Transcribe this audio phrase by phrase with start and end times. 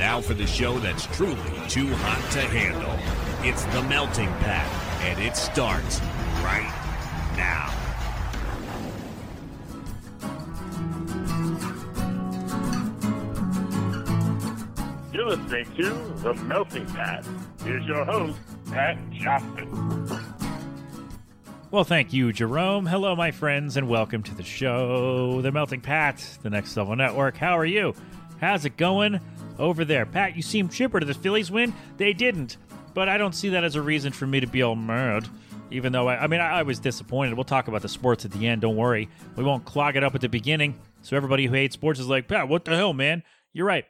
[0.00, 1.36] Now for the show that's truly
[1.68, 2.96] too hot to handle.
[3.46, 4.66] It's the Melting Pat,
[5.02, 6.00] and it starts
[6.40, 6.72] right
[7.36, 7.70] now.
[15.12, 17.26] You're listening to The Melting Pat.
[17.62, 18.38] Here's your host,
[18.72, 20.08] Pat Johnson.
[21.70, 22.86] Well, thank you, Jerome.
[22.86, 27.36] Hello, my friends, and welcome to the show, The Melting Pat, the Next Level Network.
[27.36, 27.94] How are you?
[28.40, 29.20] How's it going
[29.60, 30.06] over there?
[30.06, 30.98] Pat, you seem chipper.
[30.98, 31.72] Did the Phillies win?
[31.96, 32.56] They didn't,
[32.94, 35.28] but I don't see that as a reason for me to be all mad.
[35.70, 37.34] Even though, I, I mean, I, I was disappointed.
[37.34, 38.62] We'll talk about the sports at the end.
[38.62, 39.08] Don't worry.
[39.36, 40.80] We won't clog it up at the beginning.
[41.02, 43.22] So everybody who hates sports is like, Pat, what the hell, man?
[43.52, 43.84] You're right.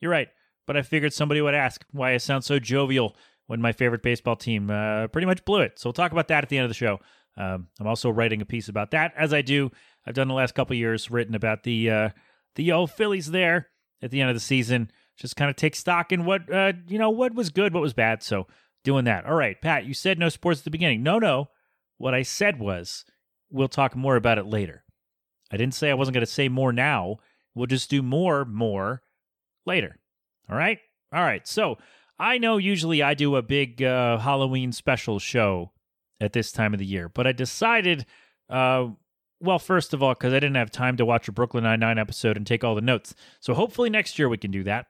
[0.00, 0.28] You're right.
[0.66, 4.36] But I figured somebody would ask why I sound so jovial when my favorite baseball
[4.36, 5.78] team uh, pretty much blew it.
[5.78, 6.98] So we'll talk about that at the end of the show.
[7.36, 9.70] Um, I'm also writing a piece about that, as I do.
[10.06, 12.08] I've done the last couple years, written about the uh,
[12.54, 13.68] the old Phillies there
[14.02, 14.90] at the end of the season.
[15.16, 17.94] Just kind of take stock in what uh, you know, what was good, what was
[17.94, 18.22] bad.
[18.22, 18.46] So
[18.84, 19.26] doing that.
[19.26, 21.02] All right, Pat, you said no sports at the beginning.
[21.02, 21.48] No, no.
[21.98, 23.04] What I said was
[23.50, 24.84] we'll talk more about it later.
[25.50, 27.16] I didn't say I wasn't going to say more now.
[27.54, 29.02] We'll just do more, more
[29.64, 29.96] later.
[30.50, 30.78] All right?
[31.12, 31.46] All right.
[31.46, 31.78] So
[32.18, 35.72] I know usually I do a big uh, Halloween special show
[36.20, 38.06] at this time of the year, but I decided,
[38.50, 38.88] uh,
[39.40, 42.36] well, first of all, because I didn't have time to watch a Brooklyn Nine-Nine episode
[42.36, 43.14] and take all the notes.
[43.40, 44.86] So hopefully next year we can do that.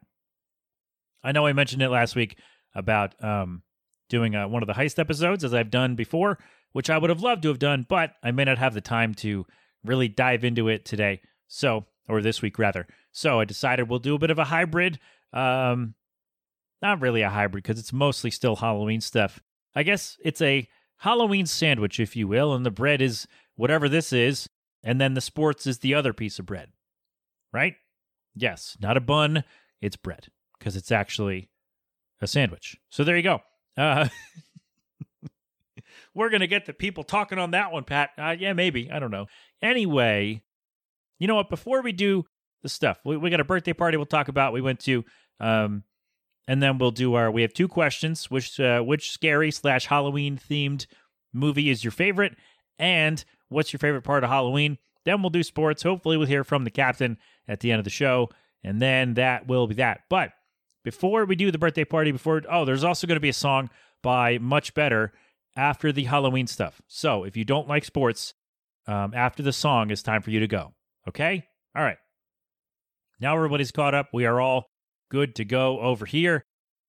[1.26, 2.38] I know I mentioned it last week
[2.72, 3.62] about um,
[4.08, 6.38] doing uh, one of the heist episodes, as I've done before,
[6.72, 9.12] which I would have loved to have done, but I may not have the time
[9.16, 9.44] to
[9.84, 11.20] really dive into it today.
[11.48, 12.86] So, or this week rather.
[13.10, 15.00] So I decided we'll do a bit of a hybrid.
[15.32, 15.94] Um,
[16.80, 19.40] not really a hybrid because it's mostly still Halloween stuff.
[19.74, 20.68] I guess it's a
[20.98, 24.48] Halloween sandwich, if you will, and the bread is whatever this is,
[24.84, 26.68] and then the sports is the other piece of bread.
[27.52, 27.74] Right?
[28.34, 29.42] Yes, not a bun,
[29.80, 30.28] it's bread
[30.66, 31.48] because it's actually
[32.20, 32.76] a sandwich.
[32.88, 33.38] So there you go.
[33.78, 34.08] Uh,
[36.14, 38.10] we're going to get the people talking on that one, Pat.
[38.18, 38.90] Uh, yeah, maybe.
[38.90, 39.26] I don't know.
[39.62, 40.42] Anyway,
[41.20, 41.50] you know what?
[41.50, 42.24] Before we do
[42.64, 44.52] the stuff, we, we got a birthday party we'll talk about.
[44.52, 45.04] We went to,
[45.38, 45.84] um,
[46.48, 47.30] and then we'll do our.
[47.30, 50.86] We have two questions: which uh, which scary slash Halloween themed
[51.32, 52.34] movie is your favorite,
[52.76, 54.78] and what's your favorite part of Halloween?
[55.04, 55.84] Then we'll do sports.
[55.84, 58.30] Hopefully, we'll hear from the captain at the end of the show,
[58.64, 60.00] and then that will be that.
[60.10, 60.32] But
[60.86, 63.68] before we do the birthday party, before oh, there's also going to be a song
[64.04, 65.12] by Much Better
[65.56, 66.80] after the Halloween stuff.
[66.86, 68.34] So if you don't like sports,
[68.86, 70.74] um, after the song, it's time for you to go.
[71.08, 71.42] Okay?
[71.74, 71.96] All right.
[73.18, 74.10] Now everybody's caught up.
[74.12, 74.66] We are all
[75.10, 76.44] good to go over here.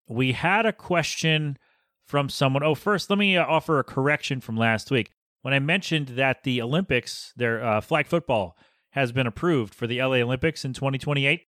[0.08, 1.58] We had a question
[2.06, 2.62] from someone.
[2.62, 5.10] Oh, first, let me uh, offer a correction from last week.
[5.42, 8.56] When I mentioned that the Olympics, their uh, flag football,
[8.92, 11.48] has been approved for the LA Olympics in 2028,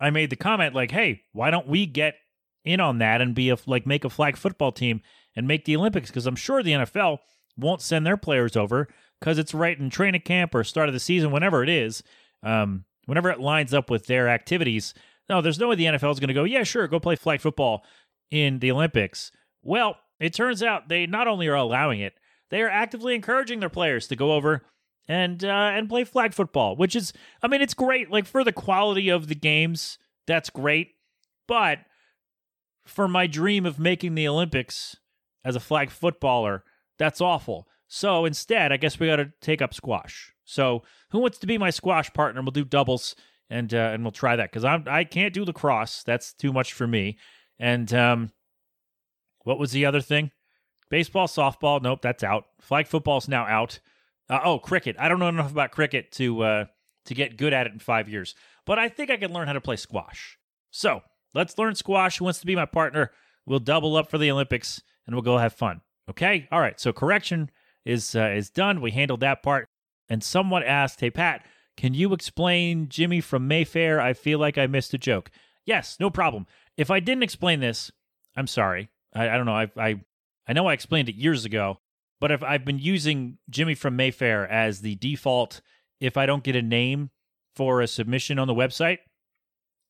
[0.00, 2.16] I made the comment like, "Hey, why don't we get
[2.64, 5.00] in on that and be a like make a flag football team
[5.36, 7.18] and make the Olympics because I'm sure the NFL
[7.56, 8.88] won't send their players over
[9.20, 12.02] because it's right in training camp or start of the season, whenever it is,
[12.42, 14.94] um, whenever it lines up with their activities.
[15.28, 17.40] No, there's no way the NFL is going to go, yeah, sure, go play flag
[17.40, 17.84] football
[18.30, 19.32] in the Olympics.
[19.62, 22.14] Well, it turns out they not only are allowing it,
[22.50, 24.62] they are actively encouraging their players to go over
[25.08, 27.12] and uh, and play flag football, which is,
[27.42, 28.10] I mean, it's great.
[28.10, 30.94] Like for the quality of the games, that's great.
[31.46, 31.78] But
[32.84, 34.96] for my dream of making the Olympics
[35.44, 36.64] as a flag footballer,
[36.98, 37.68] that's awful.
[37.88, 40.32] So instead, I guess we got to take up squash.
[40.44, 42.42] So who wants to be my squash partner?
[42.42, 43.14] We'll do doubles
[43.48, 46.02] and uh, and we'll try that because I'm I can't do lacrosse.
[46.02, 47.18] That's too much for me.
[47.58, 48.30] And um,
[49.44, 50.30] what was the other thing?
[50.90, 51.82] Baseball, softball.
[51.82, 52.44] Nope, that's out.
[52.60, 53.80] Flag football's now out.
[54.28, 54.96] Uh, oh, cricket.
[54.98, 56.64] I don't know enough about cricket to uh,
[57.06, 59.52] to get good at it in five years, but I think I can learn how
[59.52, 60.38] to play squash.
[60.70, 61.02] So
[61.34, 62.18] let's learn squash.
[62.18, 63.12] Who wants to be my partner?
[63.46, 65.80] We'll double up for the Olympics and we'll go have fun.
[66.10, 66.48] Okay.
[66.50, 66.78] All right.
[66.80, 67.50] So correction
[67.84, 68.80] is uh, is done.
[68.80, 69.66] We handled that part.
[70.08, 71.44] And someone asked, "Hey Pat,
[71.76, 74.00] can you explain Jimmy from Mayfair?
[74.00, 75.30] I feel like I missed a joke."
[75.64, 76.46] Yes, no problem.
[76.76, 77.90] If I didn't explain this,
[78.36, 78.88] I'm sorry.
[79.14, 79.56] I, I don't know.
[79.56, 80.00] I, I
[80.46, 81.80] I know I explained it years ago,
[82.20, 85.60] but if I've been using Jimmy from Mayfair as the default
[86.00, 87.10] if I don't get a name
[87.54, 88.98] for a submission on the website,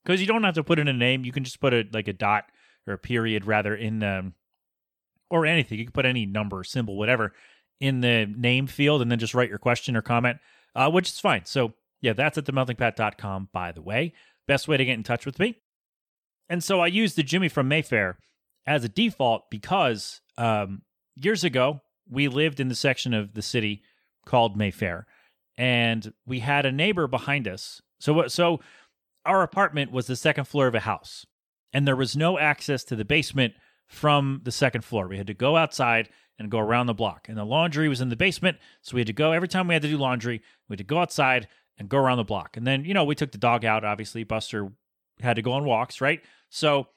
[0.04, 2.08] because you don't have to put in a name, you can just put a like
[2.08, 2.44] a dot
[2.86, 4.32] or a period rather in the
[5.30, 5.78] or anything.
[5.78, 7.32] You can put any number, symbol, whatever
[7.80, 10.38] in the name field, and then just write your question or comment,
[10.74, 11.44] uh, which is fine.
[11.44, 13.50] So yeah, that's at themeltingpat.com.
[13.52, 14.14] By the way,
[14.46, 15.56] best way to get in touch with me.
[16.48, 18.18] And so I used the Jimmy from Mayfair
[18.66, 20.82] as a default because um,
[21.16, 23.82] years ago we lived in the section of the city
[24.24, 25.06] called Mayfair,
[25.56, 27.80] and we had a neighbor behind us.
[27.98, 28.60] So so
[29.24, 31.26] our apartment was the second floor of a house,
[31.72, 33.54] and there was no access to the basement
[33.86, 35.08] from the second floor.
[35.08, 36.08] We had to go outside
[36.38, 37.28] and go around the block.
[37.28, 39.74] And the laundry was in the basement, so we had to go every time we
[39.74, 41.48] had to do laundry, we had to go outside
[41.78, 42.56] and go around the block.
[42.56, 44.24] And then, you know, we took the dog out, obviously.
[44.24, 44.70] Buster
[45.20, 46.20] had to go on walks, right?
[46.50, 46.88] So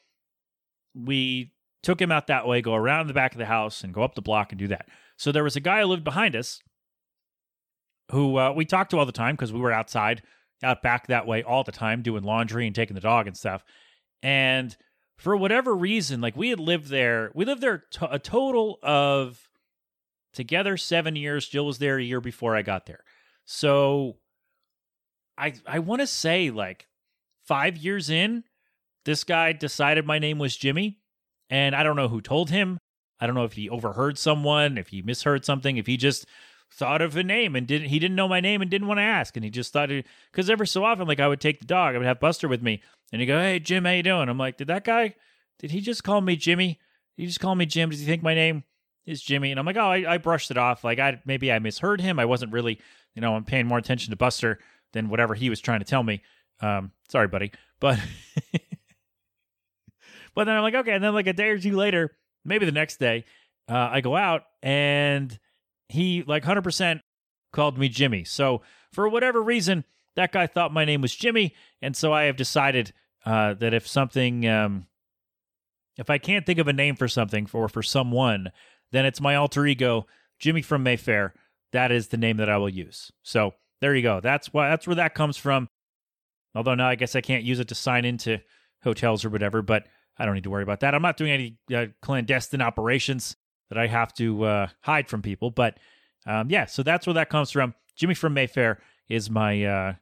[0.94, 1.52] we
[1.84, 4.16] took him out that way, go around the back of the house and go up
[4.16, 4.88] the block and do that.
[5.18, 6.62] So there was a guy who lived behind us
[8.12, 10.24] who uh, we talked to all the time because we were outside,
[10.64, 13.64] out back that way all the time, doing laundry and taking the dog and stuff.
[14.24, 14.76] And
[15.18, 19.50] for whatever reason, like we had lived there, we lived there to- a total of
[20.34, 21.48] together seven years.
[21.48, 23.04] Jill was there a year before I got there.
[23.46, 24.18] So
[25.38, 26.88] I I want to say like
[27.46, 28.44] five years in,
[29.06, 31.00] this guy decided my name was Jimmy,
[31.50, 32.80] and I don't know who told him.
[33.20, 36.26] I don't know if he overheard someone, if he misheard something, if he just
[36.72, 39.04] thought of a name and didn't he didn't know my name and didn't want to
[39.04, 39.36] ask.
[39.36, 39.90] And he just thought
[40.32, 42.62] because every so often like I would take the dog I would have Buster with
[42.62, 42.82] me
[43.12, 44.30] and he'd go hey Jim how you doing?
[44.30, 45.16] I'm like did that guy
[45.58, 46.80] did he just call me Jimmy?
[47.18, 47.90] Did he just call me Jim.
[47.90, 48.64] Does he think my name
[49.06, 49.52] is Jimmy?
[49.52, 50.84] And I'm like oh I, I brushed it off.
[50.84, 52.20] Like I maybe I misheard him.
[52.20, 52.80] I wasn't really
[53.16, 54.60] you know I'm paying more attention to Buster
[54.94, 56.22] than whatever he was trying to tell me.
[56.62, 58.00] Um sorry buddy but
[60.36, 62.12] but then I'm like okay and then like a day or two later
[62.46, 63.26] maybe the next day
[63.70, 65.38] uh, I go out and
[65.88, 67.02] he like 100%
[67.52, 68.24] called me Jimmy.
[68.24, 68.62] So
[68.92, 69.84] for whatever reason,
[70.16, 72.94] that guy thought my name was Jimmy, and so I have decided
[73.26, 74.88] uh, that if something, um,
[75.98, 78.52] if I can't think of a name for something for for someone,
[78.92, 80.08] then it's my alter ego,
[80.40, 81.34] Jimmy from Mayfair.
[81.72, 83.12] That is the name that I will use.
[83.22, 84.20] So there you go.
[84.20, 85.70] That's why that's where that comes from.
[86.56, 88.40] Although now I guess I can't use it to sign into
[88.84, 89.86] hotels or whatever, but
[90.20, 90.94] I don't need to worry about that.
[90.94, 93.38] I'm not doing any uh, clandestine operations
[93.70, 95.50] that I have to uh, hide from people.
[95.50, 95.78] But
[96.28, 97.74] um, yeah, so that's where that comes from.
[97.96, 99.94] Jimmy from Mayfair is my uh,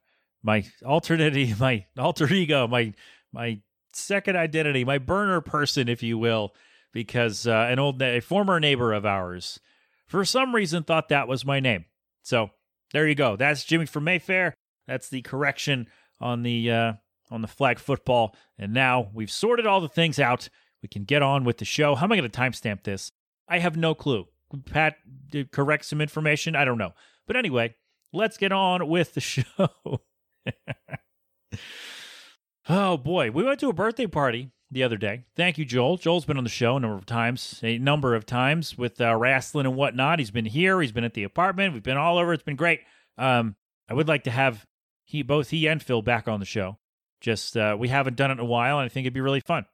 [0.42, 2.94] my alternate, my alter ego, my
[3.31, 3.60] my
[3.94, 6.54] second identity, my burner person, if you will,
[6.92, 9.60] because uh, an old a former neighbor of ours,
[10.08, 11.86] for some reason, thought that was my name.
[12.24, 12.50] So
[12.92, 13.36] there you go.
[13.36, 14.56] That's Jimmy from Mayfair.
[14.88, 15.88] That's the correction
[16.19, 16.94] on the uh,
[17.30, 18.36] on the flag football.
[18.58, 20.50] And now we've sorted all the things out.
[20.82, 21.96] We can get on with the show.
[21.96, 23.12] How am I going to timestamp this?
[23.48, 24.28] I have no clue.
[24.66, 24.96] Pat
[25.30, 26.56] did correct some information.
[26.56, 26.94] I don't know.
[27.26, 27.76] But anyway,
[28.14, 29.70] let's get on with the show.
[32.70, 35.26] oh boy, we went to a birthday party the other day.
[35.36, 35.98] Thank you, Joel.
[35.98, 39.16] Joel's been on the show a number of times, a number of times with uh,
[39.16, 40.20] wrestling and whatnot.
[40.20, 40.82] He's been here.
[40.82, 41.74] He's been at the apartment.
[41.74, 42.34] We've been all over.
[42.34, 42.82] It's been great.
[43.18, 43.56] Um,
[43.90, 44.66] I would like to have
[45.04, 46.78] he both he and Phil back on the show.
[47.22, 49.40] Just uh, we haven't done it in a while, and I think it'd be really
[49.40, 49.66] fun.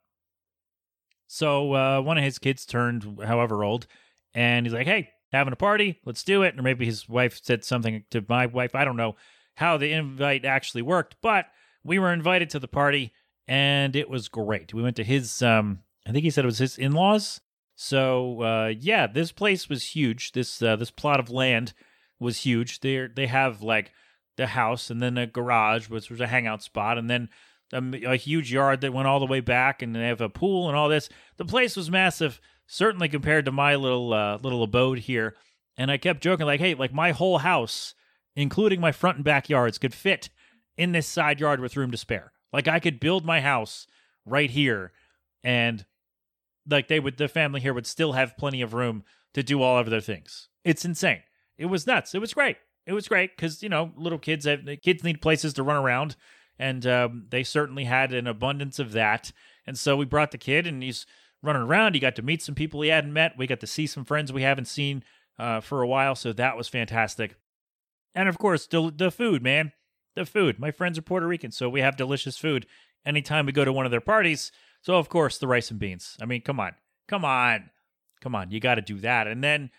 [1.27, 3.87] So uh, one of his kids turned however old,
[4.33, 5.99] and he's like, "Hey, having a party?
[6.05, 8.75] Let's do it." Or maybe his wife said something to my wife.
[8.75, 9.15] I don't know
[9.55, 11.47] how the invite actually worked, but
[11.83, 13.13] we were invited to the party,
[13.47, 14.73] and it was great.
[14.73, 17.41] We went to his, um, I think he said it was his in-laws.
[17.75, 20.31] So uh, yeah, this place was huge.
[20.31, 21.73] This uh, this plot of land
[22.19, 22.79] was huge.
[22.79, 23.91] They they have like
[24.37, 27.29] the house and then a garage, which was a hangout spot, and then
[27.71, 30.67] a, a, huge yard that went all the way back, and they have a pool
[30.67, 31.09] and all this.
[31.37, 35.35] The place was massive, certainly compared to my little uh, little abode here.
[35.77, 37.95] And I kept joking, like, "Hey, like my whole house,
[38.35, 40.29] including my front and backyards, could fit
[40.77, 42.31] in this side yard with room to spare.
[42.51, 43.87] Like I could build my house
[44.25, 44.91] right here,
[45.43, 45.85] and
[46.69, 49.77] like they would, the family here would still have plenty of room to do all
[49.77, 50.49] of their things.
[50.63, 51.23] It's insane.
[51.57, 52.15] It was nuts.
[52.15, 52.57] It was great.
[52.85, 56.15] It was great because you know little kids have kids need places to run around
[56.59, 59.31] and um, they certainly had an abundance of that.
[59.65, 61.05] And so we brought the kid, and he's
[61.41, 61.93] running around.
[61.93, 63.37] He got to meet some people he hadn't met.
[63.37, 65.03] We got to see some friends we haven't seen
[65.39, 67.35] uh, for a while, so that was fantastic.
[68.15, 69.71] And of course, the, the food, man,
[70.15, 70.59] the food.
[70.59, 72.67] My friends are Puerto Rican, so we have delicious food
[73.05, 74.51] anytime we go to one of their parties.
[74.81, 76.17] So of course, the rice and beans.
[76.21, 76.73] I mean, come on,
[77.07, 77.71] come on,
[78.21, 78.51] come on.
[78.51, 79.27] You got to do that.
[79.27, 79.71] And then,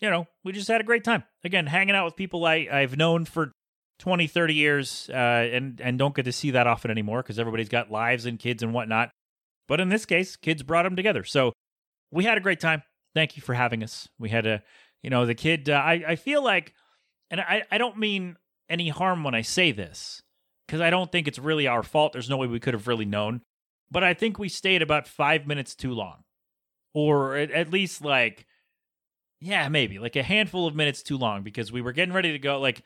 [0.00, 1.24] you know, we just had a great time.
[1.44, 3.52] Again, hanging out with people I I've known for
[4.00, 7.68] 20, 30 years uh, and, and don't get to see that often anymore because everybody's
[7.68, 9.10] got lives and kids and whatnot.
[9.68, 11.22] But in this case, kids brought them together.
[11.22, 11.52] So
[12.10, 12.82] we had a great time.
[13.14, 14.08] Thank you for having us.
[14.18, 14.62] We had a,
[15.02, 16.74] you know, the kid, uh, I, I feel like,
[17.30, 18.36] and I, I don't mean
[18.68, 20.22] any harm when I say this
[20.66, 22.12] because I don't think it's really our fault.
[22.12, 23.42] There's no way we could have really known.
[23.90, 26.24] But I think we stayed about five minutes too long.
[26.94, 28.46] Or at, at least like,
[29.40, 32.38] yeah, maybe like a handful of minutes too long because we were getting ready to
[32.38, 32.60] go.
[32.60, 32.82] Like,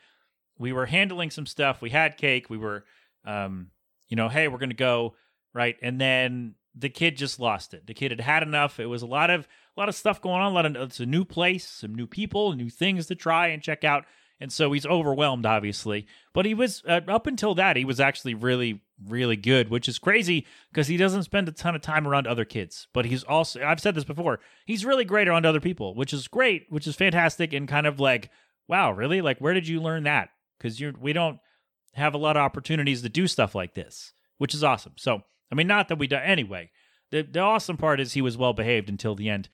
[0.57, 1.81] we were handling some stuff.
[1.81, 2.49] We had cake.
[2.49, 2.85] We were,
[3.25, 3.71] um,
[4.07, 5.15] you know, hey, we're gonna go
[5.53, 7.87] right, and then the kid just lost it.
[7.87, 8.79] The kid had had enough.
[8.79, 10.51] It was a lot of a lot of stuff going on.
[10.51, 13.61] A lot of it's a new place, some new people, new things to try and
[13.61, 14.05] check out.
[14.39, 16.07] And so he's overwhelmed, obviously.
[16.33, 19.99] But he was uh, up until that, he was actually really really good, which is
[19.99, 22.87] crazy because he doesn't spend a ton of time around other kids.
[22.93, 26.27] But he's also, I've said this before, he's really great around other people, which is
[26.27, 28.29] great, which is fantastic, and kind of like,
[28.67, 29.21] wow, really?
[29.21, 30.29] Like, where did you learn that?
[30.57, 31.39] Because you we don't
[31.93, 34.93] have a lot of opportunities to do stuff like this, which is awesome.
[34.97, 35.21] So,
[35.51, 36.71] I mean, not that we do anyway.
[37.11, 39.49] The the awesome part is he was well behaved until the end.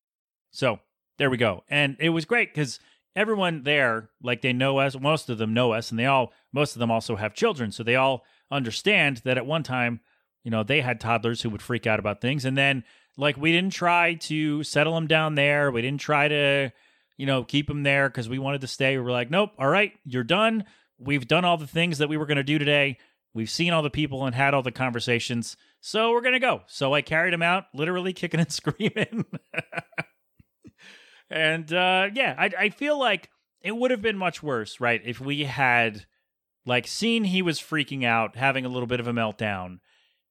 [0.52, 0.80] So
[1.18, 2.80] there we go, and it was great because
[3.16, 6.76] everyone there, like they know us, most of them know us, and they all, most
[6.76, 10.02] of them also have children, so they all understand that at one time,
[10.44, 12.84] you know, they had toddlers who would freak out about things, and then
[13.18, 16.72] like we didn't try to settle them down there, we didn't try to,
[17.18, 18.98] you know, keep them there because we wanted to stay.
[18.98, 20.66] We were like, nope, all right, you're done.
[20.98, 22.98] We've done all the things that we were going to do today.
[23.34, 25.56] We've seen all the people and had all the conversations.
[25.80, 26.62] So we're going to go.
[26.68, 29.26] So I carried him out, literally kicking and screaming.
[31.30, 33.30] and uh, yeah, I, I feel like
[33.62, 35.02] it would have been much worse, right?
[35.04, 36.06] If we had
[36.66, 39.80] like seen he was freaking out, having a little bit of a meltdown,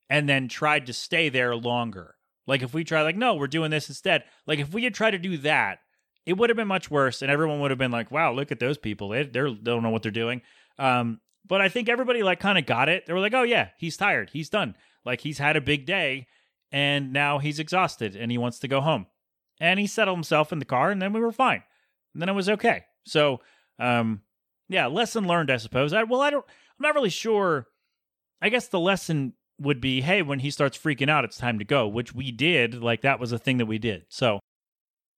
[0.09, 2.17] and then tried to stay there longer.
[2.47, 4.25] Like if we tried, like, no, we're doing this instead.
[4.47, 5.79] Like if we had tried to do that,
[6.27, 8.61] it would have been much worse, and everyone would have been like, "Wow, look at
[8.61, 9.09] those people!
[9.09, 10.43] They they don't know what they're doing."
[10.79, 13.07] Um, but I think everybody like kind of got it.
[13.07, 14.31] They were like, "Oh yeah, he's tired.
[14.33, 14.77] He's done.
[15.05, 16.27] Like he's had a big day,
[16.71, 19.07] and now he's exhausted, and he wants to go home."
[19.61, 21.63] And he settled himself in the car, and then we were fine.
[22.15, 22.85] And then it was okay.
[23.05, 23.41] So,
[23.79, 24.23] um,
[24.71, 25.93] yeah, lesson learned, I suppose.
[25.93, 26.47] I, well, I don't.
[26.47, 27.67] I'm not really sure.
[28.41, 31.65] I guess the lesson would be, hey, when he starts freaking out, it's time to
[31.65, 32.81] go, which we did.
[32.81, 34.05] Like that was a thing that we did.
[34.09, 34.39] So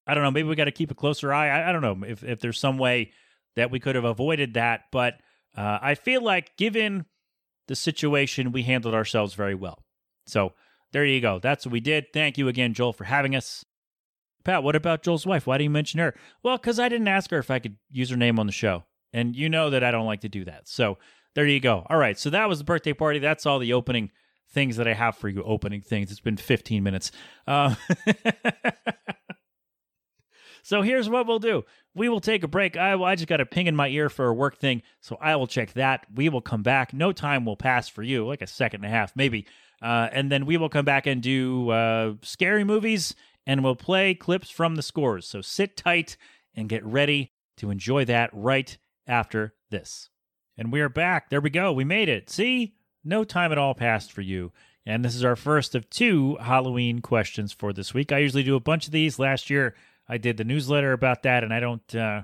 [0.07, 0.31] I don't know.
[0.31, 1.49] Maybe we got to keep a closer eye.
[1.49, 3.13] I, I, don't know if if there's some way
[3.55, 5.21] that we could have avoided that, but
[5.57, 7.05] uh, I feel like given
[7.69, 9.85] the situation, we handled ourselves very well.
[10.27, 10.55] So
[10.93, 11.39] there you go.
[11.39, 12.07] That's what we did.
[12.15, 13.67] Thank you again, Joel, for having us.
[14.45, 15.47] Pat, what about Joel's wife?
[15.47, 16.15] Why do you mention her?
[16.43, 18.85] Well, because I didn't ask her if I could use her name on the show.
[19.12, 20.69] And you know that I don't like to do that.
[20.69, 20.99] So
[21.35, 21.87] there you go.
[21.88, 22.19] All right.
[22.19, 23.19] So that was the birthday party.
[23.19, 24.11] That's all the opening
[24.50, 25.42] things that I have for you.
[25.42, 26.11] Opening things.
[26.11, 27.12] It's been 15 minutes.
[27.47, 27.75] Uh,
[30.62, 31.64] so here's what we'll do.
[31.95, 32.76] We will take a break.
[32.76, 34.83] I, I just got a ping in my ear for a work thing.
[35.00, 36.07] So I will check that.
[36.14, 36.92] We will come back.
[36.92, 39.47] No time will pass for you, like a second and a half, maybe.
[39.83, 43.14] Uh, and then we will come back and do uh, scary movies
[43.47, 45.26] and we'll play clips from the scores.
[45.26, 46.16] So sit tight
[46.54, 50.11] and get ready to enjoy that right after this.
[50.57, 51.31] And we are back.
[51.31, 51.73] There we go.
[51.73, 52.31] We made it.
[52.31, 52.75] See?
[53.05, 54.53] No time at all passed for you.
[54.85, 58.13] And this is our first of two Halloween questions for this week.
[58.13, 59.19] I usually do a bunch of these.
[59.19, 59.75] Last year,
[60.09, 62.23] I did the newsletter about that, and I don't, uh,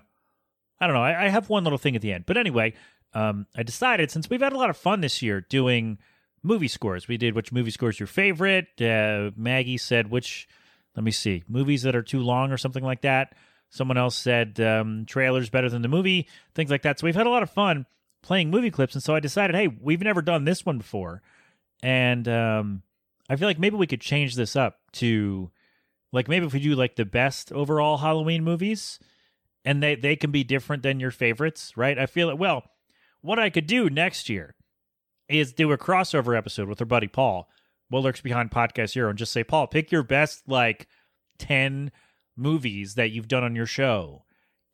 [0.81, 1.03] I don't know.
[1.03, 2.27] I, I have one little thing at the end.
[2.27, 2.75] But anyway,
[3.15, 5.99] um, I decided since we've had a lot of fun this year doing
[6.43, 8.69] movie scores, we did which movie scores your favorite.
[8.81, 10.49] Uh, Maggie said which
[10.99, 13.35] let me see, movies that are too long or something like that.
[13.71, 16.99] Someone else said um, trailers better than the movie, things like that.
[16.99, 17.87] So we've had a lot of fun
[18.23, 21.23] playing movie clips, and so I decided, hey, we've never done this one before,
[21.83, 22.83] and um,
[23.29, 25.51] I feel like maybe we could change this up to
[26.13, 28.99] like maybe if we do like the best overall Halloween movies,
[29.65, 31.99] and they they can be different than your favorites, right?
[31.99, 32.39] I feel it.
[32.39, 32.65] Well,
[33.21, 34.55] what I could do next year
[35.29, 37.49] is do a crossover episode with our buddy Paul
[37.89, 40.87] what lurks behind podcast hero and just say paul pick your best like
[41.39, 41.91] 10
[42.39, 44.25] movies that you've done on your show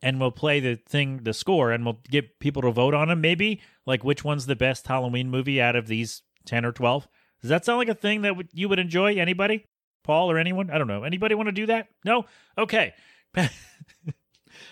[0.01, 3.21] and we'll play the thing the score and we'll get people to vote on them
[3.21, 7.07] maybe like which one's the best halloween movie out of these 10 or 12
[7.45, 9.17] does that sound like a thing that w- you would enjoy?
[9.17, 9.67] Anybody?
[10.03, 10.71] Paul or anyone?
[10.71, 11.03] I don't know.
[11.03, 11.89] Anybody want to do that?
[12.03, 12.25] No?
[12.57, 12.95] Okay.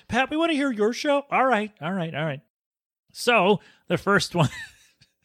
[0.07, 1.23] Pat we want to hear your show?
[1.29, 2.41] All right all right all right.
[3.11, 3.59] So
[3.89, 4.49] the first one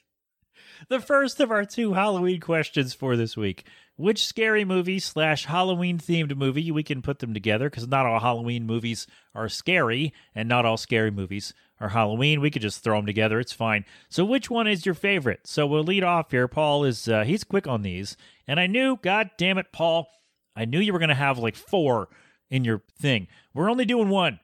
[0.91, 3.65] the first of our two Halloween questions for this week.
[3.99, 8.21] Which scary movie slash Halloween themed movie, we can put them together because not all
[8.21, 12.41] Halloween movies are scary and not all scary movies are Halloween.
[12.41, 13.41] We could just throw them together.
[13.41, 13.85] It's fine.
[14.09, 15.41] So, which one is your favorite?
[15.49, 16.47] So, we'll lead off here.
[16.47, 18.17] Paul is, uh, he's quick on these.
[18.47, 20.07] And I knew, God damn it, Paul,
[20.55, 22.09] I knew you were to have like four
[22.51, 23.27] in your thing.
[23.53, 24.39] We're only doing one.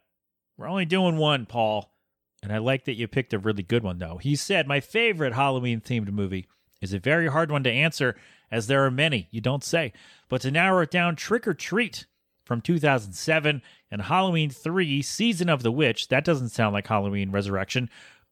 [0.56, 1.94] We're only doing one, Paul.
[2.42, 4.18] And I like that you picked a really good one, though.
[4.18, 6.48] He said, My favorite Halloween themed movie
[6.80, 8.16] is a very hard one to answer,
[8.50, 9.92] as there are many, you don't say.
[10.28, 12.06] But to narrow it down, Trick or Treat
[12.44, 17.88] from 2007 and Halloween 3 Season of the Witch, that doesn't sound like Halloween Resurrection,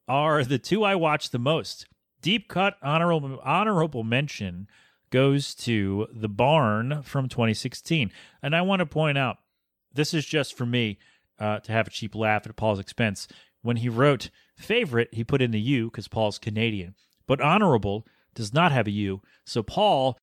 [0.08, 1.86] are the two I watch the most.
[2.20, 4.68] Deep cut honorable, honorable mention
[5.10, 8.10] goes to The Barn from 2016.
[8.42, 9.38] And I want to point out,
[9.92, 10.98] this is just for me
[11.38, 13.28] uh, to have a cheap laugh at Paul's expense.
[13.60, 16.94] When he wrote favorite, he put in the U because Paul's Canadian.
[17.26, 19.20] But honorable does not have a U.
[19.44, 20.18] So Paul,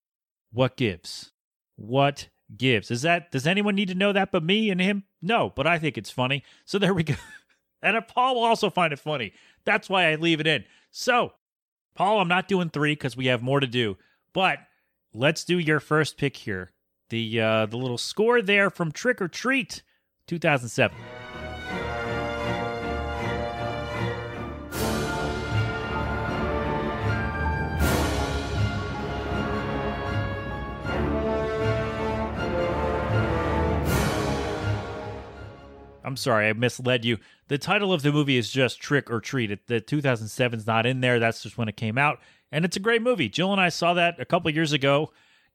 [0.51, 1.31] what gives?
[1.75, 2.91] What gives?
[2.91, 5.03] Is that does anyone need to know that but me and him?
[5.21, 6.43] No, but I think it's funny.
[6.65, 7.15] So there we go.
[7.81, 9.33] and Paul will also find it funny.
[9.65, 10.65] That's why I leave it in.
[10.91, 11.33] So
[11.95, 13.97] Paul, I'm not doing three because we have more to do,
[14.33, 14.59] but
[15.13, 16.71] let's do your first pick here.
[17.09, 19.81] The uh, the little score there from Trick or Treat,
[20.27, 20.95] 2007.
[36.09, 37.19] I'm sorry, I misled you.
[37.49, 39.51] The title of the movie is just Trick or Treat.
[39.51, 41.19] It, the 2007's not in there.
[41.19, 42.19] That's just when it came out,
[42.51, 43.29] and it's a great movie.
[43.29, 45.11] Jill and I saw that a couple years ago.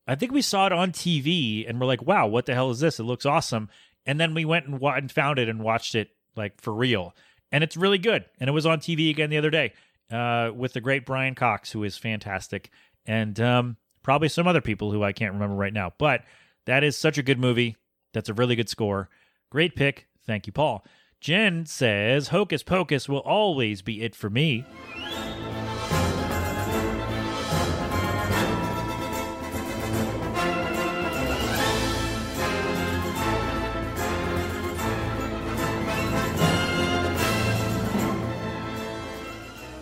[0.06, 2.78] I think we saw it on TV, and we're like, "Wow, what the hell is
[2.78, 3.00] this?
[3.00, 3.68] It looks awesome!"
[4.06, 7.16] And then we went and, wa- and found it and watched it like for real,
[7.50, 8.24] and it's really good.
[8.38, 9.72] And it was on TV again the other day
[10.12, 12.70] uh, with the great Brian Cox, who is fantastic,
[13.06, 15.92] and um, probably some other people who I can't remember right now.
[15.98, 16.22] But
[16.66, 17.76] that is such a good movie.
[18.12, 19.08] That's a really good score.
[19.50, 20.06] Great pick.
[20.26, 20.84] Thank you, Paul.
[21.20, 24.64] Jen says Hocus Pocus will always be it for me.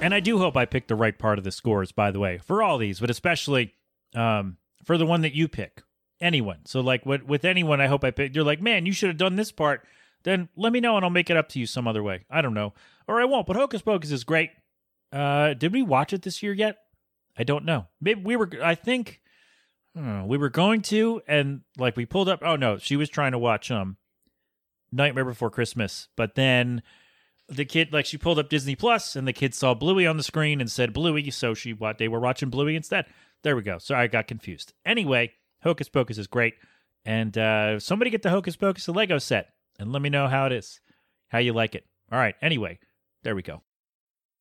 [0.02, 2.38] And I do hope I picked the right part of the scores, by the way,
[2.38, 3.72] for all these, but especially
[4.16, 5.82] um, for the one that you pick.
[6.20, 6.66] Anyone.
[6.66, 8.34] So, like, with, with anyone, I hope I picked.
[8.34, 9.84] You're like, man, you should have done this part.
[10.24, 12.24] Then let me know and I'll make it up to you some other way.
[12.30, 12.74] I don't know.
[13.08, 14.50] Or I won't, but Hocus Pocus is great.
[15.12, 16.78] Uh, did we watch it this year yet?
[17.36, 17.86] I don't know.
[18.00, 19.20] Maybe we were, I think,
[19.94, 22.40] we were going to, and like we pulled up.
[22.42, 23.96] Oh, no, she was trying to watch um
[24.90, 26.82] Nightmare Before Christmas, but then
[27.48, 30.22] the kid like she pulled up Disney Plus and the kid saw Bluey on the
[30.22, 33.06] screen and said Bluey, so she what they were watching Bluey instead.
[33.42, 33.78] There we go.
[33.78, 34.72] Sorry, I got confused.
[34.84, 36.54] Anyway, Hocus Pocus is great,
[37.04, 39.48] and uh, somebody get the Hocus Pocus the Lego set
[39.78, 40.80] and let me know how it is,
[41.28, 41.84] how you like it.
[42.10, 42.34] All right.
[42.42, 42.78] Anyway,
[43.22, 43.62] there we go.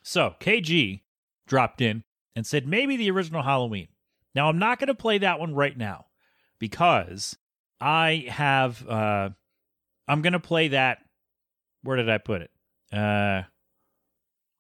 [0.04, 1.02] So KG
[1.48, 2.04] dropped in
[2.36, 3.88] and said maybe the original Halloween.
[4.36, 6.06] Now I'm not going to play that one right now
[6.60, 7.36] because
[7.80, 8.88] I have.
[8.88, 9.30] uh
[10.08, 10.98] I'm going to play that.
[11.84, 12.52] Where did I put it?
[12.92, 13.44] Uh,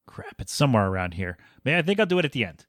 [0.07, 1.37] crap, it's somewhere around here.
[1.65, 2.65] Man, I think I'll do it at the end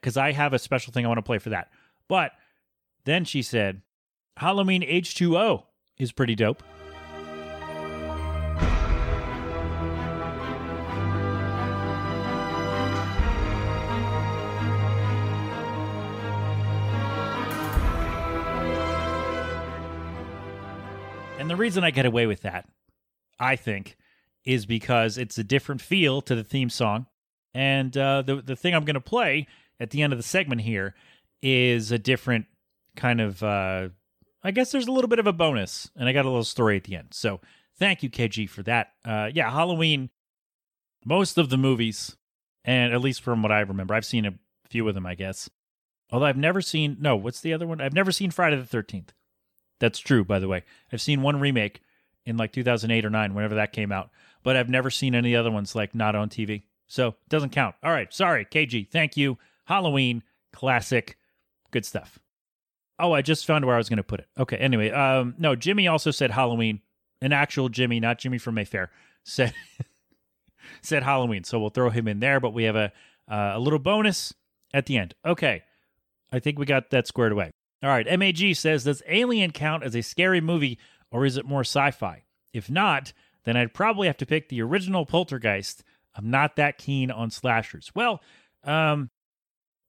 [0.00, 1.70] because I have a special thing I want to play for that.
[2.08, 2.32] But
[3.04, 3.80] then she said,
[4.36, 5.64] Halloween H2O
[5.98, 6.62] is pretty dope.
[21.56, 22.68] The reason I get away with that,
[23.40, 23.96] I think,
[24.44, 27.06] is because it's a different feel to the theme song.
[27.54, 29.46] And uh, the the thing I'm going to play
[29.80, 30.94] at the end of the segment here
[31.42, 32.46] is a different
[32.94, 33.42] kind of.
[33.42, 33.88] Uh,
[34.42, 36.76] I guess there's a little bit of a bonus, and I got a little story
[36.76, 37.08] at the end.
[37.12, 37.40] So
[37.78, 38.92] thank you, KG, for that.
[39.04, 40.10] Uh, yeah, Halloween.
[41.04, 42.16] Most of the movies,
[42.64, 44.34] and at least from what I remember, I've seen a
[44.68, 45.06] few of them.
[45.06, 45.48] I guess,
[46.12, 46.98] although I've never seen.
[47.00, 47.80] No, what's the other one?
[47.80, 49.14] I've never seen Friday the Thirteenth.
[49.78, 50.64] That's true, by the way.
[50.92, 51.82] I've seen one remake
[52.24, 54.10] in like 2008 or 9, whenever that came out,
[54.42, 56.64] but I've never seen any other ones like not on TV.
[56.86, 57.74] So it doesn't count.
[57.82, 58.12] All right.
[58.12, 58.88] Sorry, KG.
[58.90, 59.38] Thank you.
[59.64, 61.18] Halloween, classic,
[61.70, 62.18] good stuff.
[62.98, 64.28] Oh, I just found where I was going to put it.
[64.38, 64.56] Okay.
[64.56, 66.80] Anyway, um, no, Jimmy also said Halloween.
[67.22, 68.90] An actual Jimmy, not Jimmy from Mayfair,
[69.24, 69.54] said
[70.82, 71.44] said Halloween.
[71.44, 72.92] So we'll throw him in there, but we have a
[73.28, 74.34] uh, a little bonus
[74.74, 75.14] at the end.
[75.24, 75.62] Okay.
[76.30, 77.52] I think we got that squared away.
[77.82, 80.78] All right, MAG says, Does Alien count as a scary movie
[81.10, 82.24] or is it more sci fi?
[82.52, 83.12] If not,
[83.44, 85.84] then I'd probably have to pick the original Poltergeist.
[86.14, 87.92] I'm not that keen on slashers.
[87.94, 88.20] Well,
[88.64, 89.10] um,